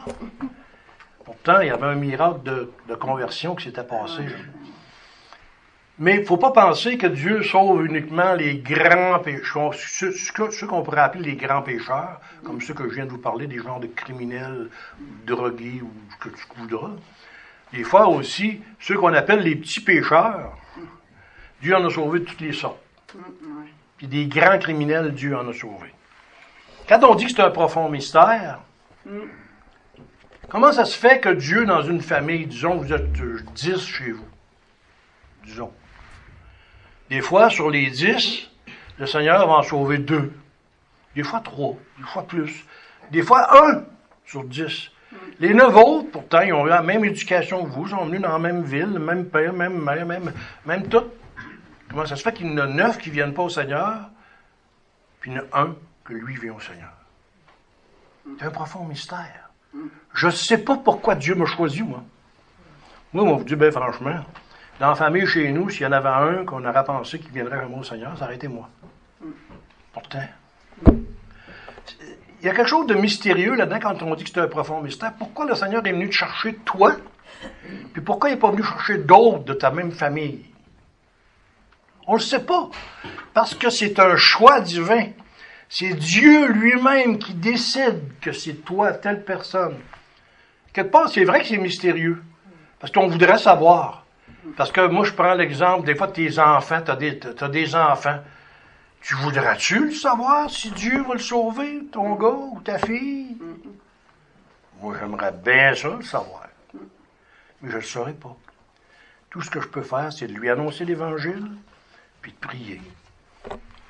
[1.24, 4.26] Pourtant, il y avait un miracle de, conversion qui s'était passé.
[5.98, 10.84] Mais il ne faut pas penser que Dieu sauve uniquement les grands pécheurs, ceux, qu'on
[10.84, 13.80] pourrait appeler les grands pécheurs, comme ceux que je viens de vous parler, des genres
[13.80, 14.70] de criminels,
[15.26, 16.92] drogués ou ce que tu voudras.
[17.72, 20.58] Des fois aussi, ceux qu'on appelle les petits pécheurs,
[21.62, 22.82] Dieu en a sauvé de toutes les sortes.
[23.98, 25.94] Puis des grands criminels, Dieu en a sauvé.
[26.90, 28.60] Quand on dit que c'est un profond mystère,
[30.50, 33.14] comment ça se fait que Dieu, dans une famille, disons, vous êtes
[33.54, 34.28] dix chez vous,
[35.46, 35.72] disons.
[37.10, 38.50] Des fois, sur les dix,
[38.98, 40.34] le Seigneur va en sauver deux.
[41.16, 42.66] Des fois trois, des fois plus.
[43.12, 43.84] Des fois un
[44.26, 44.92] sur dix.
[45.40, 48.22] Les neuf autres, pourtant, ils ont eu la même éducation que vous, ils sont venus
[48.22, 50.34] dans la même ville, le même père, même mère, même,
[50.66, 51.06] même tout.
[51.90, 54.10] Comment ça se fait qu'il y en a neuf qui ne viennent pas au Seigneur,
[55.20, 56.92] puis il y en a un que lui vient au Seigneur?
[58.40, 59.50] C'est un profond mystère.
[60.14, 62.04] Je ne sais pas pourquoi Dieu m'a choisi, moi.
[63.14, 64.26] Moi, on vous dit, bien franchement,
[64.80, 67.62] dans la famille chez nous, s'il y en avait un qu'on aurait pensé qu'il viendrait
[67.62, 68.70] jamais au Seigneur, ça aurait été moi.
[69.94, 70.28] Pourtant,
[70.88, 74.82] il y a quelque chose de mystérieux là-dedans quand on dit que c'est un profond
[74.82, 75.14] mystère.
[75.18, 76.96] Pourquoi le Seigneur est venu te chercher toi?
[77.94, 80.46] Puis pourquoi il n'est pas venu chercher d'autres de ta même famille?
[82.08, 82.70] On ne le sait pas.
[83.34, 85.08] Parce que c'est un choix divin.
[85.70, 89.78] C'est Dieu lui-même qui décide que c'est toi, telle personne.
[90.72, 92.22] Quelque part, c'est vrai que c'est mystérieux.
[92.80, 94.05] Parce qu'on voudrait savoir.
[94.58, 98.20] Parce que moi, je prends l'exemple, des fois, tes enfants, tu as, as, des enfants.
[99.02, 103.38] Tu voudrais-tu le savoir si Dieu va le sauver, ton gars ou ta fille?
[104.82, 106.48] Moi, j'aimerais bien ça le savoir.
[107.62, 108.36] Mais je ne le saurais pas.
[109.30, 111.48] Tout ce que je peux faire, c'est de lui annoncer l'Évangile,
[112.22, 112.82] puis de prier.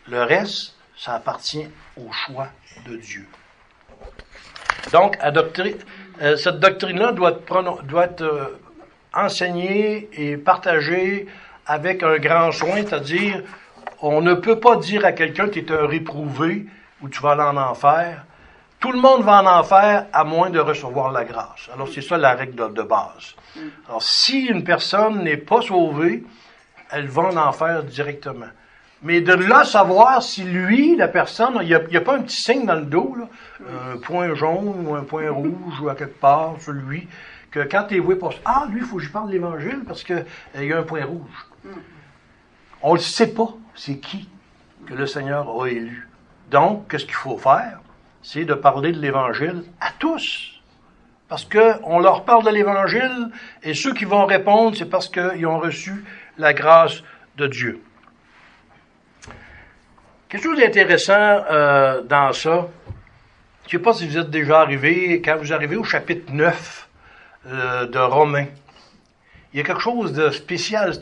[0.08, 2.50] Le reste, ça appartient au choix
[2.86, 3.28] de Dieu.
[4.92, 5.18] Donc,
[6.22, 8.60] euh, cette doctrine-là doit être, doit être euh,
[9.16, 11.28] enseignée et partagée
[11.66, 13.42] avec un grand soin, c'est-à-dire,
[14.02, 16.66] on ne peut pas dire à quelqu'un tu es un réprouvé
[17.02, 18.26] ou tu vas aller en enfer.
[18.80, 21.70] Tout le monde va en enfer à moins de recevoir la grâce.
[21.74, 23.36] Alors, c'est ça la règle de, base.
[23.88, 26.24] Alors, si une personne n'est pas sauvée,
[26.92, 28.50] elle va en enfer directement.
[29.02, 32.66] Mais de là savoir si lui, la personne, il n'y a, pas un petit signe
[32.66, 33.16] dans le dos,
[33.62, 37.08] un point jaune ou un point rouge ou à quelque part sur lui,
[37.56, 39.84] que quand tu es voué pour Ah, lui, il faut que je parle de l'Évangile
[39.88, 40.26] parce qu'il
[40.58, 41.48] euh, y a un point rouge.
[42.82, 44.28] On ne sait pas c'est qui
[44.86, 46.10] que le Seigneur a élu.
[46.52, 47.80] Donc, qu'est-ce qu'il faut faire?
[48.22, 50.62] C'est de parler de l'Évangile à tous.
[51.30, 53.30] Parce qu'on leur parle de l'Évangile
[53.64, 56.04] et ceux qui vont répondre, c'est parce qu'ils ont reçu
[56.38, 57.04] la grâce
[57.38, 57.82] de Dieu.
[60.28, 61.14] Quelque chose d'intéressant
[61.50, 62.68] euh, dans ça,
[63.68, 66.85] je ne sais pas si vous êtes déjà arrivé, quand vous arrivez au chapitre 9
[67.48, 68.48] euh, de Romains,
[69.54, 70.94] il y a quelque chose de spécial.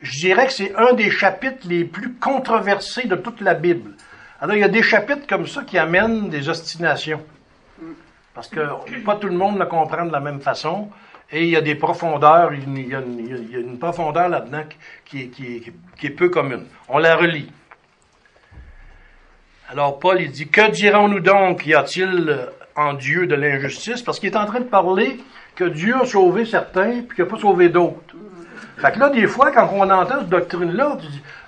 [0.00, 3.92] je dirais que c'est un des chapitres les plus controversés de toute la Bible.
[4.40, 7.22] Alors, il y a des chapitres comme ça qui amènent des ostinations.
[8.34, 8.60] Parce que
[9.04, 10.90] pas tout le monde le comprend de la même façon.
[11.30, 14.64] Et il y a des profondeurs, il y a une, profondeur là-dedans
[15.04, 16.66] qui, qui, est peu commune.
[16.88, 17.50] On la relit.
[19.70, 24.02] Alors Paul, il dit, que dirons-nous donc, y a-t-il en Dieu de l'injustice?
[24.02, 25.18] Parce qu'il est en train de parler
[25.54, 28.14] que Dieu a sauvé certains, puis qu'il n'a pas sauvé d'autres.
[28.78, 30.98] Fait que là, des fois, quand on entend cette doctrine-là,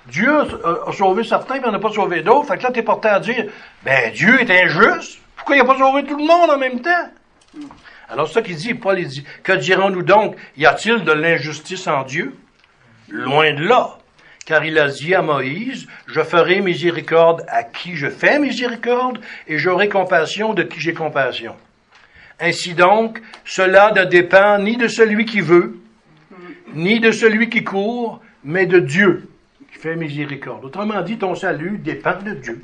[0.07, 2.47] Dieu a sauvé certains, il n'a pas sauvé d'autres.
[2.47, 3.45] Fait que là, tu es porté à dire,
[3.83, 5.19] ben, Dieu est injuste.
[5.35, 7.09] Pourquoi il n'a pas sauvé tout le monde en même temps?
[8.09, 10.35] Alors, ça qu'il dit, Paul, dit, que dirons-nous donc?
[10.55, 12.35] Y a-t-il de l'injustice en Dieu?
[13.09, 13.97] Loin de là
[14.47, 19.57] car il a dit à Moïse, je ferai miséricorde à qui je fais miséricorde, et
[19.57, 21.53] j'aurai compassion de qui j'ai compassion.
[22.39, 25.79] Ainsi donc, cela ne dépend ni de celui qui veut,
[26.73, 29.29] ni de celui qui court, mais de Dieu
[29.71, 30.65] qui fait miséricorde.
[30.65, 32.61] Autrement dit, ton salut dépend de Dieu.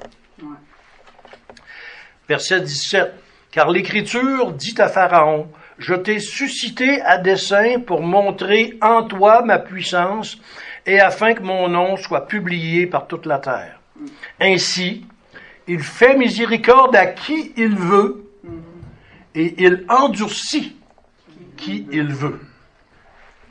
[2.29, 3.13] Verset 17.
[3.51, 9.59] Car l'Écriture dit à Pharaon, je t'ai suscité à dessein pour montrer en toi ma
[9.59, 10.37] puissance
[10.85, 13.79] et afin que mon nom soit publié par toute la terre.
[14.39, 15.05] Ainsi,
[15.67, 18.22] il fait miséricorde à qui il veut
[19.35, 20.75] et il endurcit
[21.57, 22.39] qui il veut.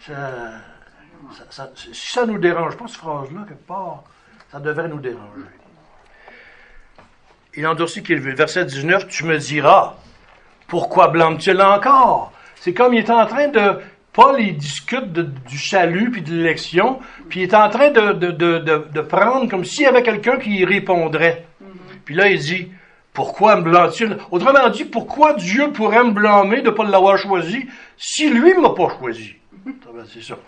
[0.06, 4.04] Ça, si ça ne nous dérange pas, cette phrase-là, quelque part,
[4.50, 5.42] ça devrait nous déranger.
[7.54, 8.34] Il endurcit qui il veut.
[8.34, 9.96] Verset 19, tu me diras,
[10.66, 12.32] pourquoi blâme-t-il encore?
[12.56, 13.80] C'est comme il est en train de
[14.12, 18.30] Paul, il discute du salut puis de l'élection, puis il est en train de, de,
[18.30, 18.58] de,
[18.92, 21.46] de prendre comme s'il y avait quelqu'un qui y répondrait.
[22.04, 22.70] Puis là, il dit,
[23.12, 24.16] pourquoi me blâme-t-il?
[24.30, 28.60] Autrement dit, pourquoi Dieu pourrait me blâmer de ne pas l'avoir choisi si lui ne
[28.60, 29.34] m'a pas choisi?
[29.66, 30.06] Mm-hmm.
[30.12, 30.38] C'est ça.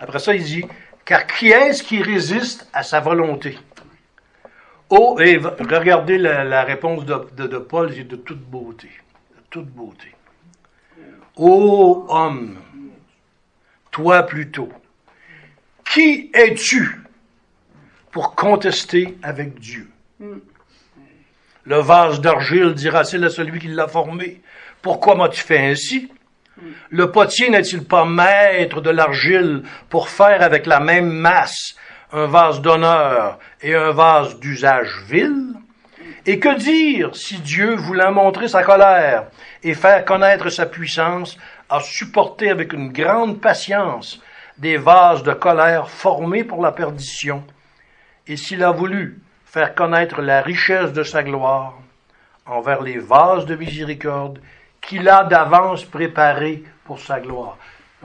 [0.00, 0.64] Après ça, il dit,
[1.04, 3.58] car qui est-ce qui résiste à sa volonté?
[4.88, 8.88] Oh, et regardez la, la réponse de, de, Paul, c'est de toute beauté.
[9.36, 10.12] De toute beauté.
[11.36, 12.58] Ô homme,
[13.90, 14.70] toi plutôt,
[15.84, 17.00] qui es-tu
[18.10, 19.90] pour contester avec Dieu?
[21.66, 24.40] Le vase d'argile dira-t-il à celui qui l'a formé,
[24.82, 26.08] pourquoi m'as-tu fait ainsi?
[26.90, 31.74] Le potier n'est-il pas maître de l'argile pour faire avec la même masse
[32.12, 35.54] un vase d'honneur et un vase d'usage vil?
[36.24, 39.24] Et que dire si Dieu voulant montrer sa colère
[39.64, 41.36] et faire connaître sa puissance
[41.68, 44.22] a supporté avec une grande patience
[44.56, 47.44] des vases de colère formés pour la perdition,
[48.26, 49.20] et s'il a voulu
[49.56, 51.78] faire connaître la richesse de sa gloire
[52.44, 54.38] envers les vases de miséricorde
[54.82, 57.56] qu'il a d'avance préparés pour sa gloire.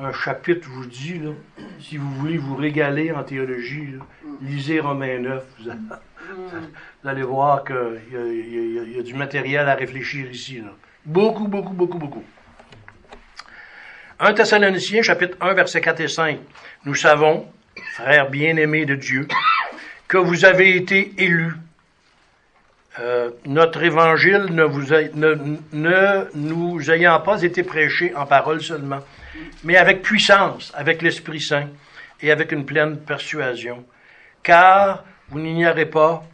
[0.01, 1.33] Un chapitre, vous là,
[1.81, 3.95] si vous voulez vous régaler en théologie,
[4.41, 10.63] lisez Romains 9, vous allez, voir qu'il y, y, a du matériel à réfléchir ici.
[11.05, 12.23] Beaucoup, beaucoup, beaucoup, beaucoup.
[14.21, 16.39] 1 Thessaloniciens, chapitre 1, versets 4 et 5.
[16.85, 17.45] Nous savons
[17.95, 19.27] frères bien-aimés de Dieu,
[20.11, 21.53] que vous avez été élus.
[22.99, 28.99] Euh, notre évangile ne, vous ne, ne nous ayant pas été prêché en parole seulement,
[29.63, 31.69] mais avec puissance, avec l'Esprit Saint
[32.21, 33.85] et avec une pleine persuasion.
[34.43, 36.25] Car vous n'ignorez pas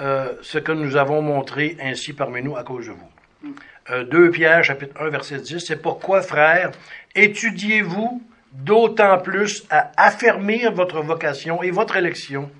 [0.00, 3.52] euh, ce que nous avons montré ainsi parmi nous à cause de vous.
[3.90, 6.70] Euh, 2 Pierre, chapitre 1, verset 10, c'est pourquoi, frères,
[7.14, 12.50] étudiez-vous d'autant plus à affermir votre vocation et votre élection,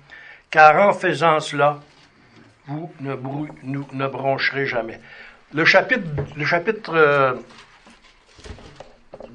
[0.51, 1.79] car en faisant cela,
[2.67, 4.99] vous ne, broncherez jamais.
[5.53, 7.33] Le chapitre, le chapitre euh,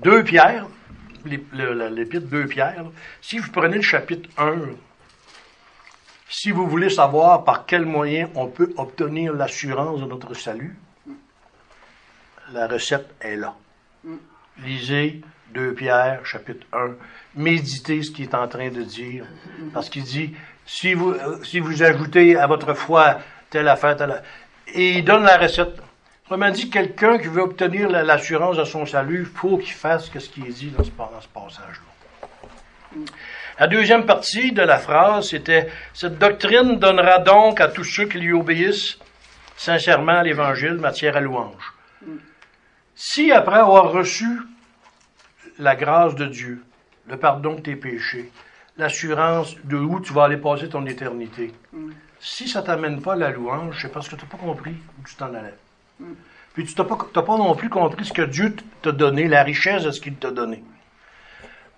[0.03, 0.67] 2 Pierre,
[1.25, 2.85] l'épître 2 Pierre,
[3.21, 4.55] si vous prenez le chapitre 1,
[6.29, 10.77] si vous voulez savoir par quel moyen on peut obtenir l'assurance de notre salut,
[12.53, 13.55] la recette est là.
[14.63, 15.23] Lisez
[15.55, 16.95] 2 Pierre, chapitre 1.
[17.37, 19.27] Méditez ce qu'il est en train de dire.
[19.73, 20.35] Parce qu'il dit,
[20.67, 23.19] si vous, euh, si vous ajoutez à votre foi
[23.51, 24.25] telle affaire, telle affaire,
[24.75, 25.81] et il donne la recette.
[26.27, 30.11] Autrement dit, quelqu'un qui veut obtenir la- l'assurance de son salut, il faut qu'il fasse
[30.11, 33.07] ce qui est dit dans ce, ce passage-là.
[33.61, 38.19] La deuxième partie de la phrase, c'était Cette doctrine donnera donc à tous ceux qui
[38.19, 38.99] lui obéissent
[39.57, 41.73] sincèrement l'Évangile matière à louange.
[42.95, 44.27] Si après avoir reçu
[45.59, 46.63] la grâce de Dieu,
[47.09, 48.31] le pardon de tes péchés,
[48.79, 51.53] l'assurance de où tu vas aller passer ton éternité,
[52.21, 55.07] si ça t'amène pas à la louange, c'est parce que tu n'as pas compris où
[55.07, 55.55] tu t'en allais.
[56.55, 59.85] Puis tu n'as pas, pas non plus compris ce que Dieu t'a donné, la richesse
[59.85, 60.63] de ce qu'il t'a donné.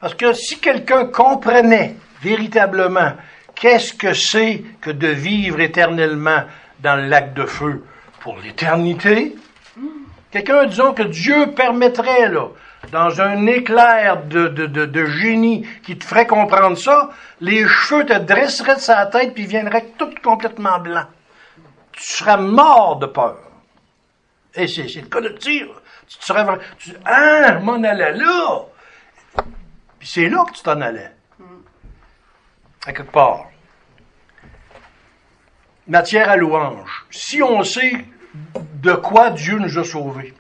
[0.01, 3.15] Parce que si quelqu'un comprenait véritablement
[3.55, 6.45] qu'est-ce que c'est que de vivre éternellement
[6.81, 7.85] dans le lac de feu
[8.21, 9.35] pour l'éternité,
[10.31, 12.49] quelqu'un, disons, que Dieu permettrait, là,
[12.93, 17.11] dans un éclair de, génie qui te ferait comprendre ça,
[17.41, 21.09] les cheveux te dresseraient de sa tête puis viendraient tout complètement blancs.
[21.93, 23.39] Tu serais mort de peur.
[24.55, 25.69] Et c'est, le cas de dire.
[26.07, 28.65] Tu serais vraiment- tu, ah, m'en allais là.
[29.99, 31.11] Puis c'est là que tu t'en allais.
[32.87, 33.47] À quelque part.
[35.87, 37.07] Matière à louange.
[37.11, 38.05] Si on sait
[38.75, 40.35] de quoi Dieu nous a sauvés,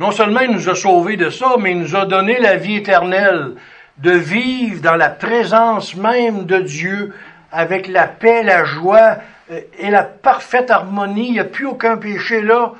[0.00, 2.76] non seulement il nous a sauvés de ça, mais il nous a donné la vie
[2.76, 3.54] éternelle,
[3.98, 7.14] de vivre dans la présence même de Dieu,
[7.52, 9.18] avec la paix, la joie
[9.50, 11.26] euh, et la parfaite harmonie.
[11.28, 12.72] Il n'y a plus aucun péché là.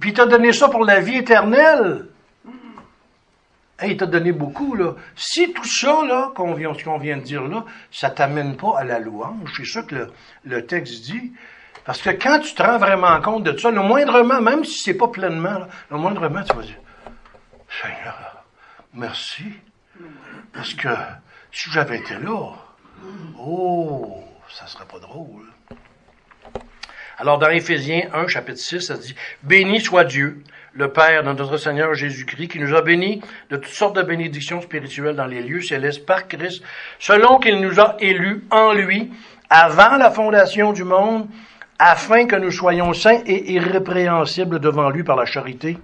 [0.00, 2.06] Puis il t'a donné ça pour la vie éternelle.
[3.78, 4.94] Hey, il t'a donné beaucoup, là.
[5.16, 8.84] Si tout ça, là, vient, ce qu'on vient de dire là, ça t'amène pas à
[8.84, 10.08] la louange, c'est ça que
[10.44, 11.32] le texte dit.
[11.84, 14.94] Parce que quand tu te rends vraiment compte de ça, le moindrement, même si c'est
[14.94, 16.78] pas pleinement, là, le moindrement, tu vas dire,
[17.82, 18.44] Seigneur,
[18.94, 19.44] merci.
[20.52, 20.88] Parce que
[21.52, 22.52] si j'avais été là,
[23.38, 25.46] oh, ça serait pas drôle.
[27.18, 31.56] Alors, dans Éphésiens 1, chapitre 6, ça dit Béni soit Dieu, le Père de notre
[31.56, 35.62] Seigneur Jésus-Christ, qui nous a bénis de toutes sortes de bénédictions spirituelles dans les lieux
[35.62, 36.62] célestes par Christ,
[36.98, 39.12] selon qu'il nous a élus en lui
[39.48, 41.28] avant la fondation du monde,
[41.78, 45.78] afin que nous soyons saints et irrépréhensibles devant lui par la charité,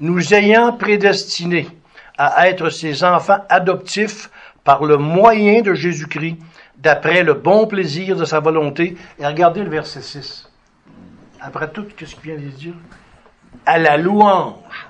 [0.00, 1.68] nous ayant prédestinés
[2.16, 4.30] à être ses enfants adoptifs
[4.64, 6.36] par le moyen de Jésus-Christ,
[6.76, 8.96] d'après le bon plaisir de sa volonté.
[9.18, 10.48] Et regardez le verset 6
[11.40, 12.74] après tout ce qu'il vient de dire,
[13.64, 14.88] à la louange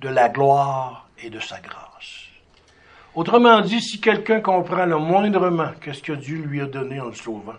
[0.00, 2.26] de la gloire et de sa grâce.
[3.14, 7.14] Autrement dit, si quelqu'un comprend le moindrement qu'est-ce que Dieu lui a donné en le
[7.14, 7.54] sauvant,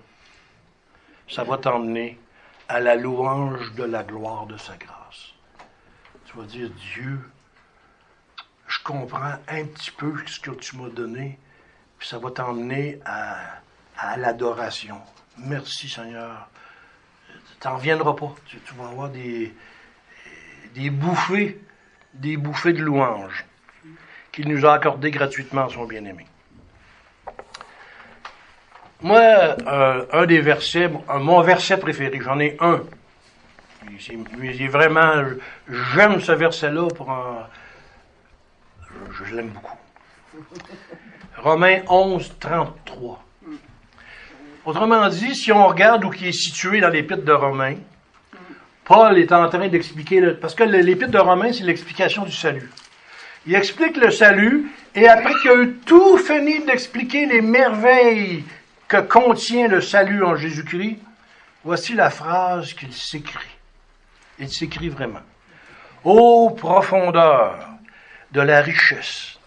[1.29, 2.19] ça va t'emmener
[2.67, 5.33] à la louange de la gloire de sa grâce.
[6.25, 7.19] Tu vas dire, Dieu,
[8.67, 11.39] je comprends un petit peu ce que tu m'as donné,
[11.97, 13.61] puis ça va t'emmener à,
[14.17, 15.01] l'adoration.
[15.37, 16.49] Merci Seigneur
[17.59, 18.35] tu n'en reviendras pas.
[18.45, 19.53] Tu, vas avoir des,
[20.89, 21.59] bouffées,
[22.13, 23.45] des bouffées de louanges
[24.31, 26.27] qu'il nous a accordées gratuitement, son bien-aimé.
[29.01, 30.89] Moi, euh, un des versets,
[31.19, 32.81] mon verset préféré, j'en ai un.
[34.41, 35.23] Il est vraiment,
[35.93, 37.47] j'aime ce verset-là pour un,
[39.25, 39.77] je, l'aime beaucoup.
[41.37, 43.23] Romains 11, 33.
[44.65, 47.77] Autrement dit, si on regarde où qui est situé dans l'épître de Romains,
[48.83, 52.69] Paul est en train d'expliquer, parce que l'épître de Romains, c'est l'explication du salut.
[53.45, 58.43] Il explique le salut, et après qu'il a eu tout fini d'expliquer les merveilles
[58.87, 60.99] que contient le salut en Jésus-Christ,
[61.63, 63.57] voici la phrase qu'il s'écrit.
[64.39, 65.21] Il s'écrit vraiment.
[66.03, 67.67] Ô profondeur
[68.31, 69.37] de la richesse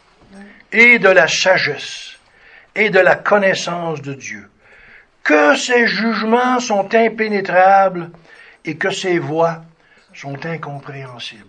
[0.73, 2.19] et de la sagesse
[2.75, 4.51] et de la connaissance de Dieu.
[5.23, 8.11] Que ses jugements sont impénétrables
[8.65, 9.63] et que ses voies
[10.13, 11.47] sont incompréhensibles.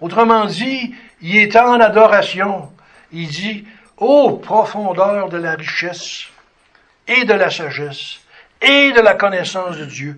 [0.00, 2.70] Autrement dit, il est en adoration.
[3.10, 3.66] Il dit,
[3.96, 6.28] ô profondeur de la richesse
[7.08, 8.20] et de la sagesse
[8.60, 10.16] et de la connaissance de Dieu.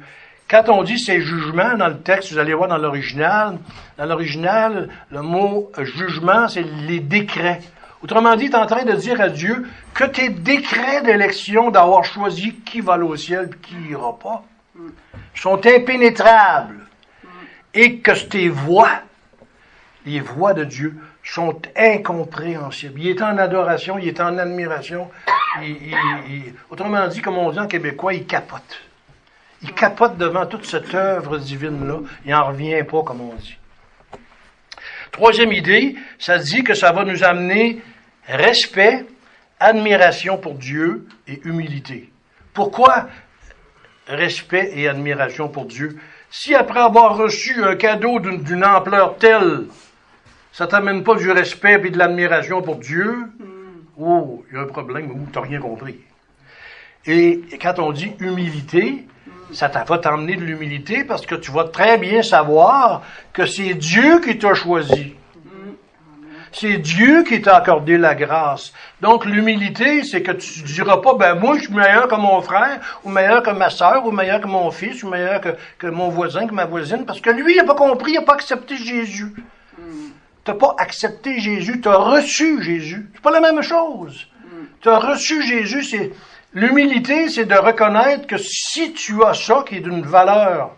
[0.48, 3.58] Quand on dit ces jugements dans le texte, vous allez voir dans l'original,
[3.96, 7.60] dans l'original, le mot jugement, c'est les décrets.
[8.02, 12.04] Autrement dit, tu es en train de dire à Dieu que tes décrets d'élection d'avoir
[12.04, 14.42] choisi qui va au ciel et qui n'ira pas
[15.34, 16.86] sont impénétrables
[17.72, 18.90] et que tes voix,
[20.04, 20.96] les voix de Dieu,
[21.30, 23.00] sont incompréhensibles.
[23.00, 25.08] Il est en adoration, il est en admiration.
[26.70, 28.82] autrement dit, comme on dit en québécois, il capote.
[29.62, 32.00] Il capote devant toute cette œuvre divine-là.
[32.24, 33.56] Il n'en revient pas, comme on dit.
[35.12, 37.80] Troisième idée, ça dit que ça va nous amener
[38.26, 39.04] respect,
[39.60, 42.10] admiration pour Dieu et humilité.
[42.54, 43.08] Pourquoi
[44.08, 45.96] respect et admiration pour Dieu?
[46.30, 49.66] Si après avoir reçu un cadeau d'une ampleur telle,
[50.52, 54.02] ça t'amène pas du respect et de l'admiration pour Dieu, hmm.
[54.02, 55.98] oh, il y a un problème où tu n'as rien compris.
[57.06, 59.06] Et quand on dit humilité,
[59.52, 64.20] ça va t'emmener de l'humilité parce que tu vas très bien savoir que c'est Dieu
[64.20, 65.14] qui t'a choisi.
[66.52, 68.72] C'est Dieu qui t'a accordé la grâce.
[69.00, 72.80] Donc l'humilité, c'est que tu diras pas, ben moi je suis meilleur que mon frère,
[73.04, 76.08] ou meilleur que ma soeur, ou meilleur que mon fils, ou meilleur que, que mon
[76.08, 78.76] voisin, que ma voisine, parce que lui, il n'a pas compris, il n'a pas accepté
[78.76, 79.32] Jésus.
[80.54, 83.10] Pas accepté Jésus, tu as reçu Jésus.
[83.14, 84.26] C'est pas la même chose.
[84.80, 86.12] Tu as reçu Jésus, c'est
[86.52, 90.74] L'humilité, c'est de reconnaître que si tu as ça qui est d'une valeur,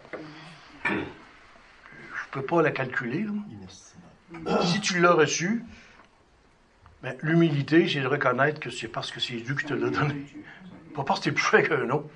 [0.85, 3.27] je ne peux pas la calculer,
[4.65, 5.65] si tu l'as reçu,
[7.03, 10.27] ben, l'humilité, c'est de reconnaître que c'est parce que c'est Dieu qui te l'a donné.
[10.95, 12.09] Pas parce que tu es plus frais qu'un autre.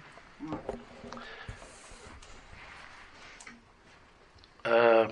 [4.66, 5.06] Euh,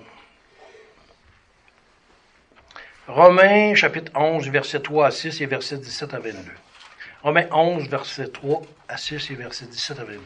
[3.07, 6.39] Romains chapitre 11, verset 3 à 6 et verset 17 à 22.
[7.21, 10.19] Romains 11, verset 3 à 6 et verset 17 à 22.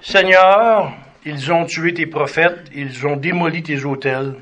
[0.00, 0.92] Seigneur,
[1.24, 4.34] ils ont tué tes prophètes, ils ont démoli tes autels,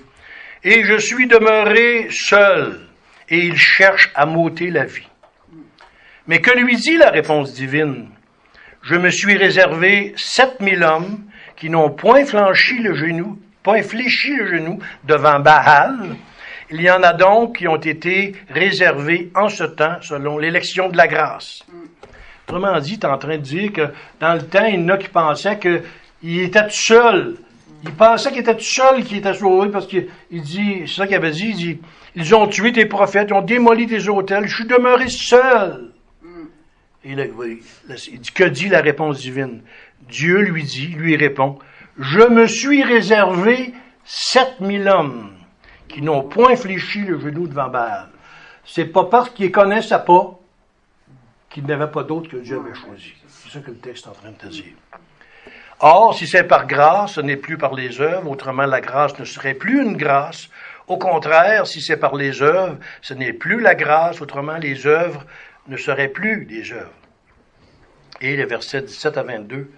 [0.65, 2.81] et je suis demeuré seul,
[3.29, 5.09] et ils cherchent à m'ôter la vie.
[6.27, 8.09] Mais que lui dit la réponse divine?
[8.81, 11.27] Je me suis réservé sept mille hommes
[11.57, 16.17] qui n'ont point flanchi le genou, point fléchi le genou devant Baal,
[16.73, 20.97] il y en a donc qui ont été réservés en ce temps selon l'élection de
[20.97, 21.65] la grâce.
[22.49, 23.89] Autrement dit, tu es en train de dire que
[24.21, 27.37] dans le temps, il y en a qui pensaient qu'il était seul.
[27.83, 31.31] Il pensait qu'il était seul, qu'il était sauvé, parce qu'il dit, c'est ça qu'il avait
[31.31, 31.79] dit, il dit,
[32.15, 35.93] ils ont tué tes prophètes, ils ont démoli tes hôtels, je suis demeuré seul.
[37.05, 39.63] Et il dit, que dit la réponse divine?
[40.09, 41.59] Dieu lui dit, lui répond,
[41.99, 43.73] je me suis réservé
[44.05, 45.31] sept mille hommes
[45.91, 48.09] qui n'ont point fléchi le genou devant Baal.
[48.65, 50.39] C'est pas parce qu'ils connaissaient pas
[51.51, 53.13] qu'ils n'avaient pas d'autre que Dieu avait choisi.
[53.27, 54.73] C'est ça que le texte est en train de te dire.
[55.81, 59.25] Or, si c'est par grâce, ce n'est plus par les œuvres, autrement la grâce ne
[59.25, 60.49] serait plus une grâce.
[60.87, 65.25] Au contraire, si c'est par les œuvres, ce n'est plus la grâce, autrement les œuvres
[65.67, 66.91] ne seraient plus des œuvres.
[68.21, 69.71] Et les versets 17 à 22.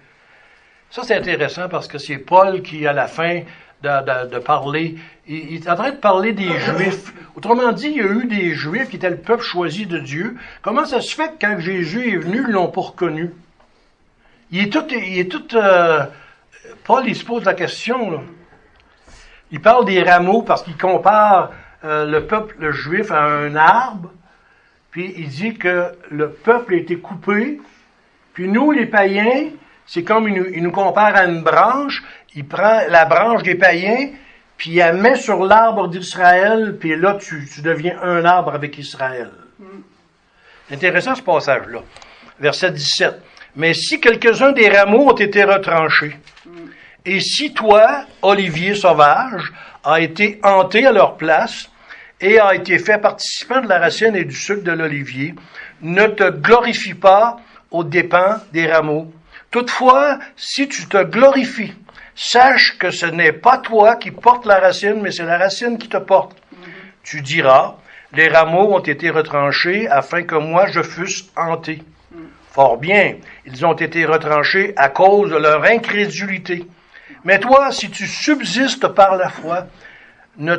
[0.89, 3.41] Ça, c'est intéressant parce que c'est Paul qui, à la fin,
[3.83, 4.95] de, parler.
[5.27, 7.13] Il, est en train de parler des Juifs.
[7.35, 10.37] Autrement dit, il y a eu des Juifs qui étaient le peuple choisi de Dieu.
[10.61, 13.31] Comment ça se fait que quand Jésus est venu, ils l'ont pas reconnu?
[14.51, 16.05] Il est tout, il est tout, euh,
[16.83, 18.23] Paul, il se pose la question,
[19.51, 21.51] Il parle des rameaux parce qu'il compare
[21.83, 24.11] euh, le peuple juif à un arbre,
[24.91, 27.59] puis il dit que le peuple a été coupé,
[28.33, 29.49] puis nous, les païens,
[29.85, 32.03] c'est comme il nous, compare à une branche,
[32.35, 34.09] il prend la branche des païens,
[34.57, 39.31] puis il la met sur l'arbre d'Israël, puis là, tu, deviens un arbre avec Israël.
[40.67, 41.79] C'est intéressant ce passage-là.
[42.39, 43.15] Verset 17.
[43.55, 46.17] Mais si quelques-uns des rameaux ont été retranchés,
[47.05, 49.51] et si toi, olivier sauvage,
[49.83, 51.69] a été hanté à leur place,
[52.23, 55.35] et a été fait participant de la racine et du sucre de l'olivier,
[55.81, 57.37] ne te glorifie pas
[57.69, 59.11] aux dépens des rameaux,
[59.53, 61.75] Toutefois, si tu te glorifies,
[62.15, 65.87] sache que ce n'est pas toi qui portes la racine, mais c'est la racine qui
[65.87, 66.35] te porte.
[67.03, 67.75] Tu diras,
[68.13, 71.83] les rameaux ont été retranchés afin que moi je fusse hanté.
[72.49, 76.65] Fort bien, ils ont été retranchés à cause de leur incrédulité.
[77.23, 79.67] Mais toi, si tu subsistes par la foi,
[80.37, 80.55] ne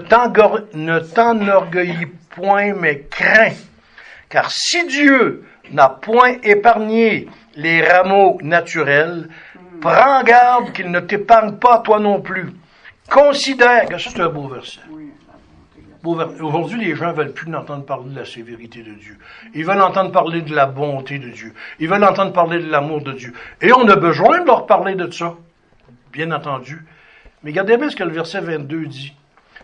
[1.01, 3.57] t'enorgueillis point, mais crains.
[4.29, 7.27] Car si Dieu n'a point épargné
[7.57, 9.29] les rameaux naturels,
[9.81, 12.53] prends garde qu'il ne t'épargne pas toi non plus.
[13.11, 14.81] Considère, que ça c'est un beau verset.
[16.05, 19.17] Aujourd'hui, les gens veulent plus entendre parler de la sévérité de Dieu.
[19.55, 21.55] Ils veulent entendre parler de la bonté de Dieu.
[21.81, 23.33] Ils veulent entendre parler de l'amour de Dieu.
[23.63, 25.35] Et on a besoin de leur parler de ça,
[26.13, 26.85] bien entendu.
[27.43, 29.15] Mais regardez bien ce que le verset 22 dit.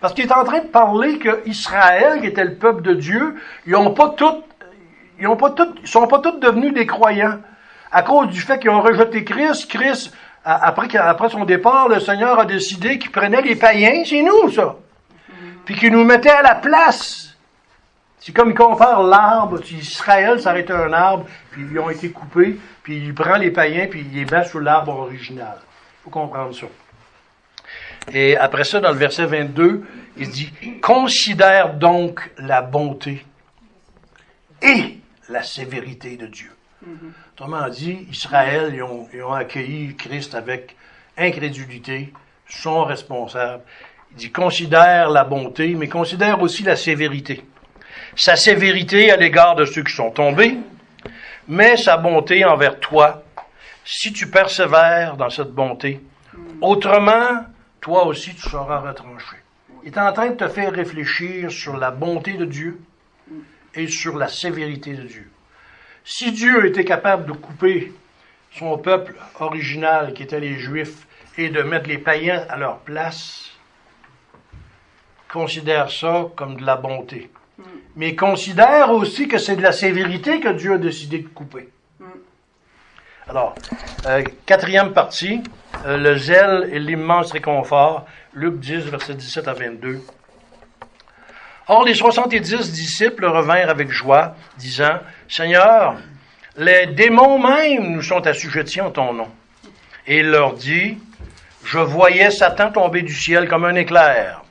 [0.00, 3.36] Parce qu'il est en train de parler qu'Israël, qui était le peuple de Dieu,
[3.66, 4.42] ils n'ont pas tout,
[5.18, 7.38] ils ont pas tout, ils sont pas tous devenus des croyants.
[7.92, 10.14] À cause du fait qu'ils ont rejeté Christ, Christ,
[10.44, 10.88] après,
[11.28, 14.76] son départ, le Seigneur a décidé qu'il prenait les païens, c'est nous, ça
[15.70, 17.36] puis qui nous mettait à la place.
[18.18, 19.60] C'est comme on compare l'arbre.
[19.70, 23.86] Israël, ça aurait un arbre, puis ils ont été coupés, puis il prend les païens,
[23.86, 25.58] puis il les met sur l'arbre original.
[25.60, 26.66] Il faut comprendre ça.
[28.12, 29.86] Et après ça, dans le verset 22,
[30.16, 33.24] il dit, considère donc la bonté
[34.62, 36.50] et la sévérité de Dieu.
[37.40, 40.76] Autrement dit, Israël, ils ont, ont accueilli Christ avec
[41.16, 42.12] incrédulité,
[42.46, 43.62] sont responsables.
[44.10, 47.42] Il dit considère la bonté, mais considère aussi la sévérité.
[48.14, 50.58] Sa sévérité à l'égard de ceux qui sont tombés,
[51.48, 53.22] mais sa bonté envers toi,
[53.86, 55.98] si tu persévères dans cette bonté.
[56.60, 57.46] Autrement,
[57.80, 59.36] toi aussi tu seras retranché.
[59.82, 62.82] Il est en train de te faire réfléchir sur la bonté de Dieu
[63.74, 65.30] et sur la sévérité de Dieu.
[66.04, 67.92] Si Dieu était capable de couper
[68.52, 71.06] son peuple original, qui était les Juifs,
[71.38, 73.50] et de mettre les païens à leur place,
[75.32, 77.30] considère ça comme de la bonté.
[77.58, 77.62] Mm.
[77.96, 81.68] Mais considère aussi que c'est de la sévérité que Dieu a décidé de couper.
[81.98, 82.04] Mm.
[83.28, 83.54] Alors,
[84.06, 85.42] euh, quatrième partie,
[85.86, 90.00] euh, le zèle et l'immense réconfort, Luc 10, versets 17 à 22.
[91.68, 94.98] Or, les 70 disciples revinrent avec joie, disant,
[95.30, 95.94] Seigneur,
[96.56, 99.28] les démons même nous sont assujettis en ton nom.
[100.08, 100.98] Et il leur dit,
[101.62, 104.42] Je voyais Satan tomber du ciel comme un éclair.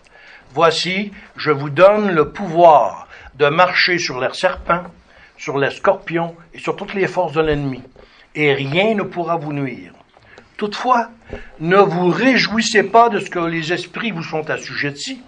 [0.53, 4.85] Voici, je vous donne le pouvoir de marcher sur les serpents,
[5.37, 7.83] sur les scorpions et sur toutes les forces de l'ennemi,
[8.33, 9.91] et rien ne pourra vous nuire.
[10.55, 11.09] Toutefois,
[11.59, 15.21] ne vous réjouissez pas de ce que les esprits vous sont assujettis,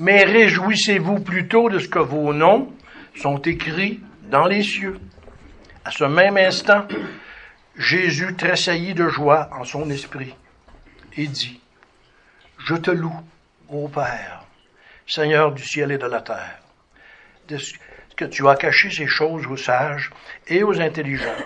[0.00, 2.72] mais réjouissez-vous plutôt de ce que vos noms
[3.14, 4.98] sont écrits dans les cieux.
[5.84, 6.86] À ce même instant,
[7.76, 10.34] Jésus tressaillit de joie en son esprit
[11.16, 11.60] et dit,
[12.58, 13.20] Je te loue,
[13.68, 14.44] ô Père,
[15.06, 16.60] Seigneur du ciel et de la terre,
[17.48, 17.74] de ce
[18.16, 20.10] que tu as caché ces choses aux sages
[20.46, 21.44] et aux intelligents,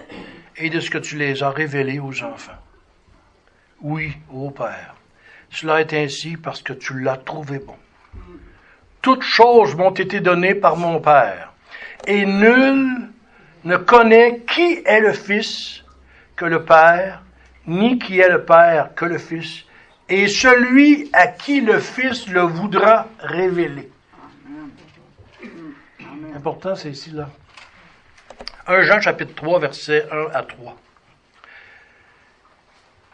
[0.56, 2.52] et de ce que tu les as révélées aux enfants.
[3.80, 4.94] Oui, ô Père,
[5.50, 7.76] cela est ainsi parce que tu l'as trouvé bon.
[9.02, 11.51] Toutes choses m'ont été données par mon Père,
[12.06, 13.08] et nul
[13.64, 15.84] ne connaît qui est le Fils
[16.36, 17.22] que le Père,
[17.66, 19.64] ni qui est le Père que le Fils,
[20.08, 23.90] et celui à qui le Fils le voudra révéler.
[26.34, 27.28] Important, c'est ici, là.
[28.66, 30.76] 1 Jean chapitre 3, versets 1 à 3.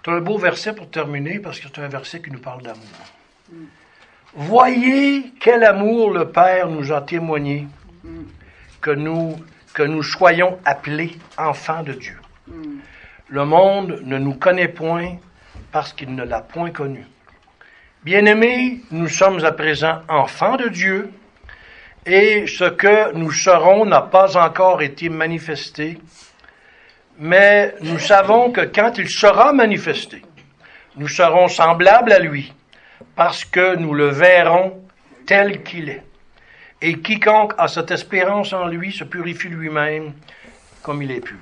[0.05, 2.83] C'est un beau verset pour terminer parce que c'est un verset qui nous parle d'amour.
[4.35, 7.67] Voyez quel amour le Père nous a témoigné
[8.81, 9.37] que nous,
[9.75, 12.17] que nous soyons appelés enfants de Dieu.
[13.29, 15.17] Le monde ne nous connaît point
[15.71, 17.07] parce qu'il ne l'a point connu.
[18.05, 21.11] Bien-aimés, nous sommes à présent enfants de Dieu,
[22.07, 25.99] et ce que nous serons n'a pas encore été manifesté,
[27.19, 30.23] mais nous savons que quand il sera manifesté,
[30.97, 32.55] nous serons semblables à lui,
[33.15, 34.81] parce que nous le verrons
[35.27, 36.08] tel qu'il est.
[36.81, 40.13] Et quiconque a cette espérance en lui se purifie lui-même
[40.83, 41.37] comme il est pur.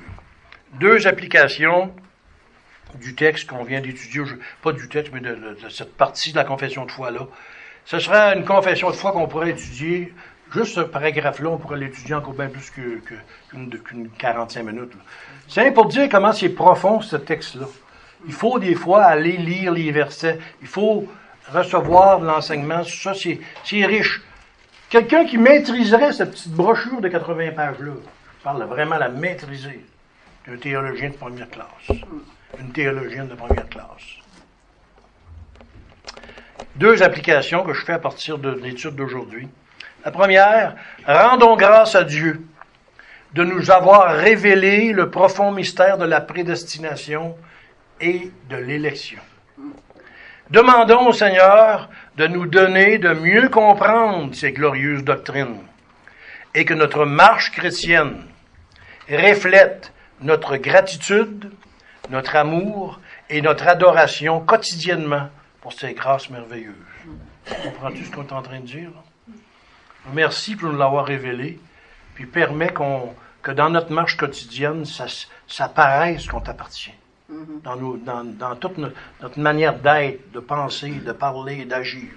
[0.75, 1.93] Deux applications
[2.95, 4.23] du texte qu'on vient d'étudier,
[4.63, 7.27] pas du texte, mais de, cette partie de la confession de foi-là.
[7.85, 10.15] Ce serait une confession de foi qu'on pourrait étudier,
[10.53, 14.93] juste ce paragraphe-là, on pourrait l'étudier encore bien plus qu'une que, 45 minutes.
[15.49, 17.67] C'est pour dire comment c'est profond ce texte-là.
[18.27, 21.07] Il faut des fois aller lire les versets, il faut
[21.53, 24.23] recevoir l'enseignement, ça c'est riche.
[24.91, 27.93] Quelqu'un qui maîtriserait cette petite brochure de 80 pages-là,
[28.43, 29.85] parle vraiment la maîtriser,
[30.47, 31.99] d'un théologien de première classe
[32.61, 33.87] une théologienne de première classe.
[36.77, 39.49] Deux applications que je fais à partir de l'étude d'aujourd'hui.
[40.05, 40.77] La première,
[41.07, 42.47] rendons grâce à Dieu
[43.33, 47.37] de nous avoir révélé le profond mystère de la prédestination
[48.01, 49.21] et de l'élection.
[50.51, 55.59] Demandons au Seigneur de nous donner de mieux comprendre ces glorieuses doctrines
[56.55, 58.23] et que notre marche chrétienne
[59.11, 61.51] reflète notre gratitude,
[62.11, 65.31] notre amour et notre adoration quotidiennement
[65.61, 66.75] pour ces grâces merveilleuses.
[67.65, 68.91] Comprends-tu ce qu'on est en train de dire?
[70.13, 71.59] Merci pour nous l'avoir révélé,
[72.15, 75.07] puis permet qu'on, que dans notre marche quotidienne, ça,
[75.49, 76.95] ça paraisse qu'on t'appartient.
[77.31, 77.63] Mm-hmm.
[77.63, 82.09] Dans, nos, dans, dans, toute notre, notre manière d'être, de penser, de parler, d'agir.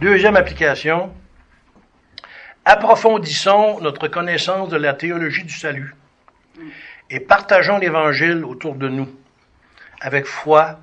[0.00, 1.12] Deuxième application,
[2.64, 5.96] approfondissons notre connaissance de la théologie du salut
[7.10, 9.08] et partageons l'Évangile autour de nous
[10.00, 10.78] avec foi,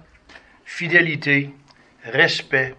[0.66, 1.54] fidélité,
[2.04, 2.76] respect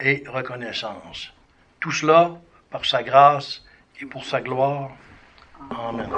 [0.00, 1.32] et reconnaissance.
[1.80, 2.36] Tout cela
[2.70, 3.62] par sa grâce
[4.00, 4.90] et pour sa gloire.
[5.70, 6.08] Amen.